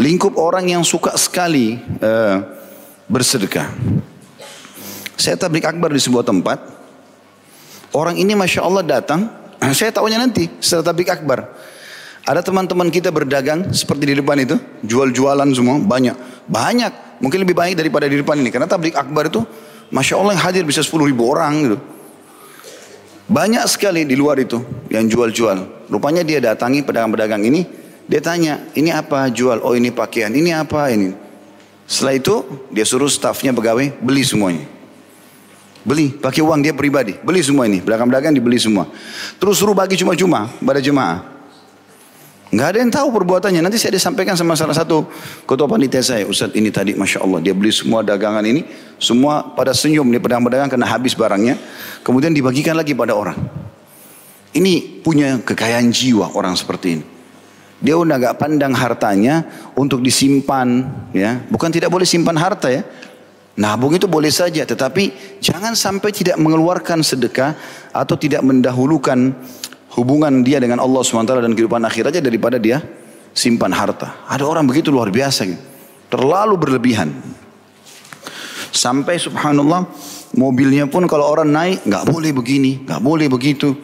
lingkup 0.00 0.38
orang 0.38 0.70
yang 0.70 0.82
suka 0.86 1.12
sekali 1.18 1.76
uh, 2.00 2.36
bersedekah. 3.10 3.68
Saya 5.20 5.36
tablik 5.36 5.66
akbar 5.68 5.92
di 5.92 6.00
sebuah 6.00 6.24
tempat. 6.24 6.58
Orang 7.92 8.16
ini 8.16 8.32
masya 8.38 8.64
Allah 8.64 8.80
datang. 8.80 9.28
Saya 9.78 9.92
tahunya 9.92 10.18
nanti 10.18 10.48
setelah 10.58 10.92
tablik 10.92 11.12
akbar. 11.12 11.52
Ada 12.24 12.44
teman-teman 12.44 12.92
kita 12.92 13.08
berdagang 13.08 13.72
seperti 13.72 14.12
di 14.12 14.14
depan 14.16 14.36
itu. 14.40 14.56
Jual-jualan 14.84 15.48
semua 15.56 15.80
banyak. 15.80 16.16
Banyak. 16.48 17.20
Mungkin 17.20 17.38
lebih 17.44 17.56
banyak 17.56 17.76
daripada 17.76 18.08
di 18.08 18.20
depan 18.20 18.40
ini. 18.40 18.48
Karena 18.52 18.68
tablik 18.68 18.96
akbar 18.96 19.28
itu 19.28 19.44
Masya 19.90 20.14
Allah 20.20 20.38
yang 20.38 20.44
hadir 20.46 20.62
bisa 20.62 20.80
10 20.84 21.10
ribu 21.10 21.26
orang 21.28 21.52
gitu. 21.66 21.78
Banyak 23.30 23.62
sekali 23.70 24.02
di 24.06 24.18
luar 24.18 24.38
itu 24.42 24.58
yang 24.90 25.06
jual-jual. 25.06 25.86
Rupanya 25.90 26.22
dia 26.26 26.42
datangi 26.42 26.82
pedagang-pedagang 26.82 27.42
ini 27.46 27.62
dia 28.10 28.18
tanya, 28.18 28.58
ini 28.74 28.90
apa 28.90 29.30
jual? 29.30 29.62
Oh 29.62 29.70
ini 29.78 29.94
pakaian, 29.94 30.34
ini 30.34 30.50
apa 30.50 30.90
ini? 30.90 31.14
Setelah 31.86 32.18
itu 32.18 32.42
dia 32.74 32.82
suruh 32.82 33.06
stafnya 33.06 33.54
pegawai 33.54 34.02
beli 34.02 34.26
semuanya. 34.26 34.66
Beli, 35.80 36.12
pakai 36.12 36.44
uang 36.44 36.60
dia 36.60 36.76
pribadi. 36.76 37.16
Beli 37.20 37.40
semua 37.40 37.64
ini, 37.64 37.80
belakang-belakang 37.80 38.36
dibeli 38.36 38.60
semua. 38.60 38.84
Terus 39.40 39.56
suruh 39.56 39.72
bagi 39.72 39.96
cuma-cuma 39.96 40.48
pada 40.60 40.78
jemaah. 40.78 41.40
Nggak 42.50 42.66
ada 42.66 42.78
yang 42.82 42.90
tahu 42.90 43.08
perbuatannya. 43.14 43.62
Nanti 43.62 43.78
saya 43.78 43.94
disampaikan 43.94 44.34
sama 44.34 44.58
salah 44.58 44.74
satu 44.74 45.06
ketua 45.46 45.70
panitia 45.70 46.02
saya. 46.02 46.26
Ustadz 46.26 46.58
ini 46.58 46.74
tadi 46.74 46.98
Masya 46.98 47.22
Allah. 47.22 47.38
Dia 47.38 47.54
beli 47.54 47.70
semua 47.70 48.02
dagangan 48.02 48.42
ini. 48.42 48.66
Semua 48.98 49.54
pada 49.54 49.70
senyum. 49.70 50.02
Dia 50.10 50.18
pedang-pedagang 50.18 50.66
kena 50.66 50.90
habis 50.90 51.14
barangnya. 51.14 51.54
Kemudian 52.02 52.34
dibagikan 52.34 52.74
lagi 52.74 52.90
pada 52.90 53.14
orang. 53.14 53.38
Ini 54.50 54.98
punya 55.06 55.38
kekayaan 55.38 55.94
jiwa 55.94 56.34
orang 56.34 56.58
seperti 56.58 56.98
ini. 56.98 57.04
Dia 57.80 57.94
udah 57.96 58.18
gak 58.18 58.36
pandang 58.36 58.74
hartanya 58.76 59.46
untuk 59.72 60.04
disimpan, 60.04 60.84
ya. 61.16 61.40
Bukan 61.48 61.70
tidak 61.72 61.88
boleh 61.88 62.04
simpan 62.04 62.34
harta 62.34 62.68
ya. 62.68 62.82
Nabung 63.58 63.92
itu 63.92 64.06
boleh 64.06 64.30
saja, 64.30 64.62
tetapi 64.62 65.38
jangan 65.42 65.74
sampai 65.74 66.14
tidak 66.14 66.38
mengeluarkan 66.38 67.02
sedekah 67.02 67.58
atau 67.90 68.14
tidak 68.14 68.46
mendahulukan 68.46 69.34
hubungan 69.98 70.46
dia 70.46 70.62
dengan 70.62 70.78
Allah 70.78 71.02
SWT 71.02 71.26
dan 71.26 71.52
kehidupan 71.52 71.82
akhir 71.82 72.14
aja 72.14 72.20
daripada 72.22 72.62
dia 72.62 72.78
simpan 73.34 73.74
harta. 73.74 74.22
Ada 74.30 74.46
orang 74.46 74.66
begitu 74.70 74.94
luar 74.94 75.10
biasa 75.10 75.50
gitu. 75.50 75.62
Terlalu 76.10 76.54
berlebihan. 76.58 77.10
Sampai 78.70 79.18
subhanallah 79.18 79.86
mobilnya 80.38 80.86
pun 80.86 81.06
kalau 81.10 81.26
orang 81.26 81.50
naik 81.50 81.78
nggak 81.86 82.06
boleh 82.06 82.30
begini, 82.30 82.86
nggak 82.86 83.02
boleh 83.02 83.26
begitu. 83.26 83.74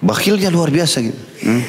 Bakhilnya 0.00 0.48
luar 0.48 0.72
biasa 0.72 0.96
gitu. 1.04 1.20
Hmm. 1.44 1.64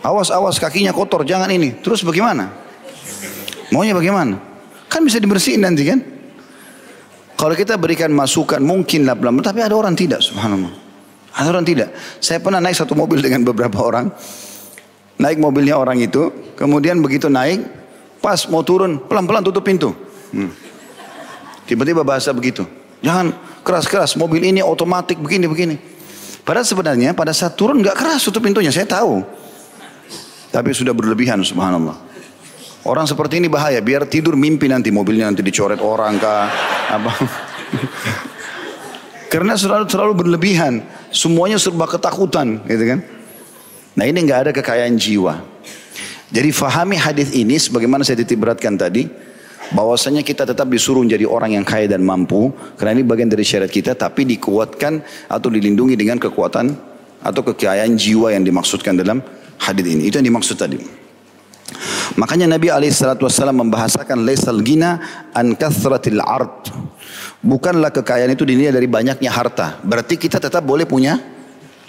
Awas, 0.00 0.32
awas 0.32 0.56
kakinya 0.56 0.96
kotor, 0.96 1.28
jangan 1.28 1.52
ini. 1.52 1.76
Terus 1.84 2.00
bagaimana? 2.00 2.67
Maunya 3.72 3.92
bagaimana? 3.92 4.40
Kan 4.88 5.04
bisa 5.04 5.20
dibersihin 5.20 5.60
nanti 5.60 5.84
kan? 5.84 6.00
Kalau 7.38 7.54
kita 7.54 7.78
berikan 7.78 8.10
masukan 8.10 8.58
mungkin 8.58 9.06
lah 9.06 9.14
pelan 9.14 9.38
tapi 9.38 9.62
ada 9.62 9.76
orang 9.78 9.94
tidak, 9.94 10.18
subhanallah. 10.18 10.74
Ada 11.38 11.48
orang 11.54 11.62
tidak. 11.62 11.94
Saya 12.18 12.42
pernah 12.42 12.58
naik 12.58 12.74
satu 12.74 12.98
mobil 12.98 13.22
dengan 13.26 13.46
beberapa 13.46 13.78
orang. 13.78 14.10
Naik 15.18 15.38
mobilnya 15.38 15.74
orang 15.78 15.98
itu, 15.98 16.30
kemudian 16.54 17.02
begitu 17.02 17.26
naik, 17.26 17.62
pas 18.22 18.38
mau 18.50 18.62
turun, 18.62 19.02
pelan-pelan 19.02 19.42
tutup 19.42 19.66
pintu. 19.66 19.90
Hmm. 20.30 20.50
Tiba-tiba 21.66 22.06
bahasa 22.06 22.30
begitu. 22.30 22.62
Jangan 23.02 23.34
keras-keras, 23.66 24.14
mobil 24.14 24.46
ini 24.46 24.62
otomatis 24.62 25.18
begini-begini. 25.18 25.78
Padahal 26.46 26.64
sebenarnya 26.64 27.12
pada 27.12 27.34
saat 27.34 27.58
turun 27.58 27.82
nggak 27.82 27.98
keras 27.98 28.24
tutup 28.24 28.46
pintunya, 28.46 28.70
saya 28.70 28.86
tahu. 28.86 29.20
Tapi 30.48 30.70
sudah 30.72 30.96
berlebihan 30.96 31.42
subhanallah. 31.44 32.07
Orang 32.86 33.10
seperti 33.10 33.42
ini 33.42 33.50
bahaya, 33.50 33.82
biar 33.82 34.06
tidur 34.06 34.38
mimpi 34.38 34.70
nanti 34.70 34.94
mobilnya 34.94 35.26
nanti 35.26 35.42
dicoret 35.42 35.82
orang 35.82 36.14
kah 36.22 36.46
apa. 36.94 37.12
Karena 39.32 39.58
selalu 39.58 39.90
selalu 39.90 40.12
berlebihan, 40.24 40.80
semuanya 41.12 41.60
serba 41.60 41.84
ketakutan, 41.84 42.64
gitu 42.64 42.96
kan? 42.96 43.00
Nah 43.98 44.04
ini 44.06 44.24
nggak 44.24 44.40
ada 44.48 44.50
kekayaan 44.54 44.96
jiwa. 44.96 45.42
Jadi 46.32 46.48
fahami 46.54 46.96
hadis 46.96 47.34
ini 47.36 47.60
sebagaimana 47.60 48.06
saya 48.06 48.24
titip 48.24 48.40
beratkan 48.40 48.78
tadi, 48.78 49.04
bahwasanya 49.74 50.24
kita 50.24 50.48
tetap 50.48 50.70
disuruh 50.72 51.04
menjadi 51.04 51.28
orang 51.28 51.60
yang 51.60 51.64
kaya 51.66 51.90
dan 51.90 52.06
mampu, 52.06 52.54
karena 52.80 53.00
ini 53.00 53.04
bagian 53.04 53.28
dari 53.28 53.44
syariat 53.44 53.68
kita, 53.68 53.92
tapi 53.98 54.24
dikuatkan 54.24 55.02
atau 55.28 55.48
dilindungi 55.52 55.98
dengan 55.98 56.16
kekuatan 56.16 56.72
atau 57.20 57.42
kekayaan 57.42 57.98
jiwa 57.98 58.32
yang 58.32 58.46
dimaksudkan 58.46 58.96
dalam 58.96 59.20
hadis 59.60 59.84
ini. 59.84 60.08
Itu 60.08 60.22
yang 60.22 60.32
dimaksud 60.32 60.56
tadi. 60.56 61.07
Makanya 62.16 62.48
Nabi 62.48 62.72
SAW 62.88 63.52
membahasakan 63.52 64.24
laisal 64.24 64.62
gina 64.64 65.02
an 65.34 65.52
kathratil 65.58 66.22
art. 66.22 66.72
Bukanlah 67.44 67.92
kekayaan 67.92 68.32
itu 68.32 68.48
dinilai 68.48 68.72
dari 68.72 68.88
banyaknya 68.88 69.28
harta. 69.28 69.82
Berarti 69.84 70.16
kita 70.16 70.40
tetap 70.40 70.64
boleh 70.64 70.88
punya 70.88 71.18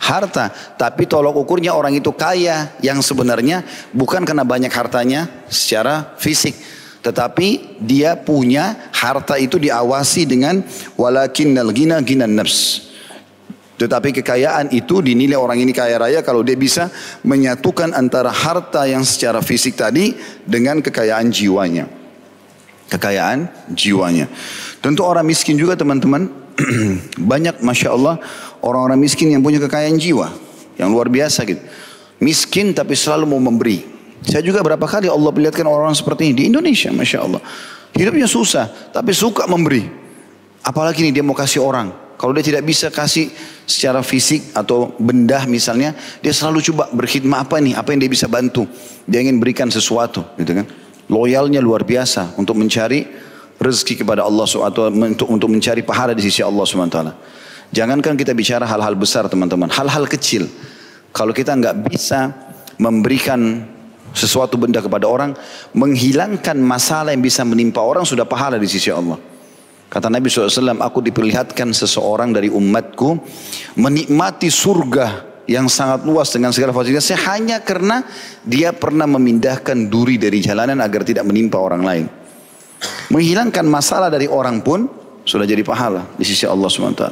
harta. 0.01 0.51
Tapi 0.75 1.05
tolok 1.05 1.39
ukurnya 1.39 1.77
orang 1.77 1.95
itu 1.95 2.11
kaya 2.15 2.73
yang 2.83 2.99
sebenarnya 2.99 3.63
bukan 3.95 4.25
karena 4.25 4.43
banyak 4.43 4.71
hartanya 4.73 5.29
secara 5.47 6.17
fisik. 6.17 6.57
Tetapi 6.99 7.79
dia 7.79 8.19
punya 8.19 8.91
harta 8.91 9.39
itu 9.39 9.55
diawasi 9.55 10.27
dengan 10.27 10.59
walakin 10.99 11.55
gina 11.71 12.03
gina 12.03 12.27
nafs. 12.27 12.88
Tetapi 13.79 14.11
kekayaan 14.19 14.75
itu 14.75 14.99
dinilai 14.99 15.39
orang 15.39 15.63
ini 15.63 15.71
kaya 15.71 15.95
raya 15.95 16.19
kalau 16.19 16.43
dia 16.43 16.59
bisa 16.59 16.91
menyatukan 17.23 17.95
antara 17.95 18.27
harta 18.27 18.83
yang 18.83 19.07
secara 19.07 19.39
fisik 19.39 19.79
tadi 19.79 20.19
dengan 20.43 20.83
kekayaan 20.83 21.31
jiwanya. 21.31 21.87
Kekayaan 22.91 23.71
jiwanya. 23.71 24.27
Tentu 24.83 25.07
orang 25.07 25.23
miskin 25.23 25.55
juga 25.55 25.79
teman-teman. 25.79 26.27
banyak 27.31 27.63
Masya 27.63 27.95
Allah 27.95 28.19
orang-orang 28.59 28.99
miskin 28.99 29.31
yang 29.31 29.39
punya 29.39 29.63
kekayaan 29.63 29.95
jiwa. 29.95 30.27
Yang 30.75 30.89
luar 30.91 31.07
biasa 31.07 31.47
gitu. 31.47 31.63
Miskin 32.19 32.75
tapi 32.75 32.99
selalu 32.99 33.31
mau 33.31 33.39
memberi. 33.39 33.79
Saya 34.27 34.43
juga 34.43 34.59
berapa 34.59 34.83
kali 34.83 35.07
Allah 35.07 35.31
perlihatkan 35.31 35.63
orang-orang 35.63 35.95
seperti 35.95 36.27
ini 36.27 36.33
di 36.35 36.43
Indonesia 36.51 36.91
Masya 36.91 37.19
Allah. 37.23 37.39
Hidupnya 37.95 38.27
susah 38.27 38.91
tapi 38.91 39.15
suka 39.15 39.47
memberi. 39.47 39.87
Apalagi 40.67 41.07
ini 41.07 41.15
dia 41.15 41.23
mau 41.23 41.31
kasih 41.31 41.63
orang. 41.63 42.08
Kalau 42.19 42.35
dia 42.35 42.43
tidak 42.43 42.67
bisa 42.67 42.91
kasih 42.91 43.31
secara 43.63 44.03
fisik 44.03 44.51
atau 44.51 44.91
benda 44.99 45.39
misalnya, 45.47 45.95
dia 46.19 46.35
selalu 46.35 46.59
coba 46.67 46.91
berkhidmat 46.91 47.47
apa 47.47 47.63
nih, 47.63 47.79
apa 47.79 47.95
yang 47.95 48.03
dia 48.03 48.11
bisa 48.11 48.27
bantu. 48.27 48.67
Dia 49.07 49.23
ingin 49.23 49.39
berikan 49.39 49.71
sesuatu, 49.71 50.27
gitu 50.35 50.51
kan. 50.51 50.67
Loyalnya 51.07 51.63
luar 51.63 51.87
biasa 51.87 52.35
untuk 52.35 52.59
mencari 52.59 53.07
rezeki 53.55 54.03
kepada 54.03 54.27
Allah 54.27 54.43
SWT, 54.43 54.91
untuk, 54.91 55.31
untuk 55.31 55.47
mencari 55.47 55.79
pahala 55.79 56.11
di 56.11 56.19
sisi 56.19 56.43
Allah 56.43 56.67
SWT. 56.67 56.99
Jangankan 57.71 58.19
kita 58.19 58.35
bicara 58.35 58.67
hal-hal 58.67 58.99
besar 58.99 59.31
teman-teman, 59.31 59.71
hal-hal 59.71 60.03
kecil. 60.03 60.51
Kalau 61.15 61.31
kita 61.31 61.55
nggak 61.55 61.87
bisa 61.87 62.35
memberikan 62.75 63.63
sesuatu 64.11 64.59
benda 64.59 64.83
kepada 64.83 65.07
orang, 65.07 65.39
menghilangkan 65.71 66.59
masalah 66.59 67.15
yang 67.15 67.23
bisa 67.23 67.47
menimpa 67.47 67.79
orang 67.79 68.03
sudah 68.03 68.27
pahala 68.27 68.59
di 68.59 68.67
sisi 68.67 68.91
Allah. 68.91 69.28
Kata 69.89 70.05
Nabi 70.05 70.29
SAW, 70.29 70.77
aku 70.77 71.01
diperlihatkan 71.01 71.73
seseorang 71.73 72.29
dari 72.29 72.45
umatku 72.53 73.17
menikmati 73.73 74.53
surga 74.53 75.25
yang 75.49 75.65
sangat 75.65 76.05
luas 76.05 76.29
dengan 76.29 76.53
segala 76.53 76.69
fasilitasnya 76.69 77.17
hanya 77.33 77.57
karena 77.65 78.05
dia 78.45 78.69
pernah 78.69 79.09
memindahkan 79.09 79.89
duri 79.89 80.21
dari 80.21 80.45
jalanan 80.45 80.77
agar 80.77 81.01
tidak 81.01 81.25
menimpa 81.25 81.57
orang 81.57 81.81
lain. 81.81 82.05
Menghilangkan 83.09 83.65
masalah 83.65 84.13
dari 84.13 84.29
orang 84.29 84.61
pun 84.61 84.85
sudah 85.25 85.49
jadi 85.49 85.65
pahala 85.65 86.05
di 86.13 86.21
sisi 86.21 86.45
Allah 86.45 86.69
SWT. 86.69 87.03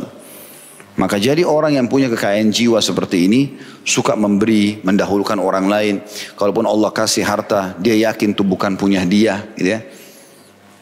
Maka 0.98 1.18
jadi 1.18 1.46
orang 1.46 1.78
yang 1.78 1.86
punya 1.90 2.10
kekayaan 2.10 2.50
jiwa 2.50 2.78
seperti 2.82 3.30
ini 3.30 3.58
suka 3.86 4.18
memberi, 4.18 4.82
mendahulukan 4.82 5.38
orang 5.38 5.66
lain. 5.70 5.96
Kalaupun 6.34 6.66
Allah 6.66 6.90
kasih 6.90 7.22
harta, 7.22 7.78
dia 7.78 7.94
yakin 8.10 8.34
itu 8.34 8.42
bukan 8.42 8.74
punya 8.78 9.06
dia, 9.06 9.46
gitu 9.58 9.78
ya. 9.78 9.82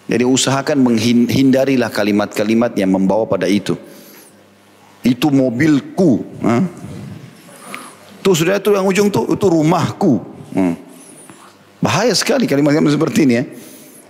Jadi 0.05 0.21
usahakan 0.21 0.85
menghindarilah 0.85 1.89
kalimat-kalimat 1.89 2.77
yang 2.77 2.93
membawa 2.93 3.25
pada 3.25 3.49
itu. 3.49 3.73
Itu 5.01 5.33
mobilku. 5.33 6.21
Tuh 8.21 8.33
sudah 8.33 8.57
itu 8.57 8.73
yang 8.73 8.85
ujung 8.85 9.09
tuh, 9.09 9.25
itu 9.33 9.45
rumahku. 9.49 10.21
Hmm. 10.53 10.77
Bahaya 11.81 12.13
sekali 12.13 12.45
kalimat-kalimat 12.45 12.93
seperti 12.93 13.25
ini 13.25 13.33
ya. 13.33 13.43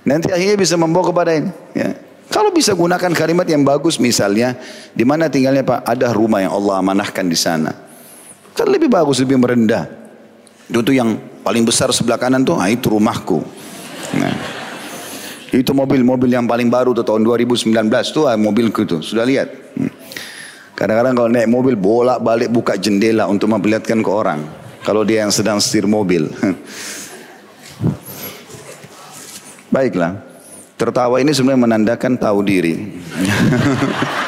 Nanti 0.08 0.32
akhirnya 0.32 0.56
bisa 0.60 0.76
membawa 0.76 1.12
kepada 1.12 1.32
ini. 1.36 1.52
Ya. 1.76 1.96
Kalau 2.32 2.52
bisa 2.52 2.76
gunakan 2.76 3.12
kalimat 3.16 3.48
yang 3.48 3.64
bagus 3.64 3.96
misalnya, 4.00 4.60
di 4.92 5.04
mana 5.08 5.32
tinggalnya 5.32 5.64
Pak, 5.64 5.88
ada 5.88 6.12
rumah 6.12 6.44
yang 6.44 6.52
Allah 6.56 6.80
amanahkan 6.84 7.24
di 7.28 7.38
sana. 7.40 7.72
Kan 8.56 8.72
lebih 8.72 8.92
bagus, 8.92 9.20
lebih 9.24 9.40
merendah. 9.40 9.88
Itu 10.68 10.92
yang 10.92 11.20
paling 11.44 11.64
besar 11.64 11.92
sebelah 11.92 12.20
kanan 12.20 12.44
tuh, 12.44 12.60
ah, 12.60 12.68
itu 12.68 12.92
rumahku. 12.92 13.44
Nah. 14.16 14.55
Itu 15.56 15.72
mobil-mobil 15.72 16.28
yang 16.28 16.44
paling 16.44 16.68
baru 16.68 16.92
tuh 16.92 17.08
tahun 17.08 17.24
2019 17.24 17.72
tuh 18.12 18.28
ah, 18.28 18.36
mobilku 18.36 18.84
itu. 18.84 19.00
Sudah 19.00 19.24
lihat? 19.24 19.48
Hmm. 19.80 19.88
Kadang-kadang 20.76 21.16
kalau 21.16 21.30
naik 21.32 21.48
mobil 21.48 21.80
bolak 21.80 22.20
balik 22.20 22.52
buka 22.52 22.76
jendela 22.76 23.32
untuk 23.32 23.48
memperlihatkan 23.48 24.04
ke 24.04 24.12
orang. 24.12 24.44
Kalau 24.84 25.08
dia 25.08 25.24
yang 25.24 25.32
sedang 25.32 25.64
setir 25.64 25.88
mobil. 25.88 26.28
Baiklah. 29.74 30.20
Tertawa 30.76 31.24
ini 31.24 31.32
sebenarnya 31.32 31.64
menandakan 31.64 32.20
tahu 32.20 32.44
diri. 32.44 32.76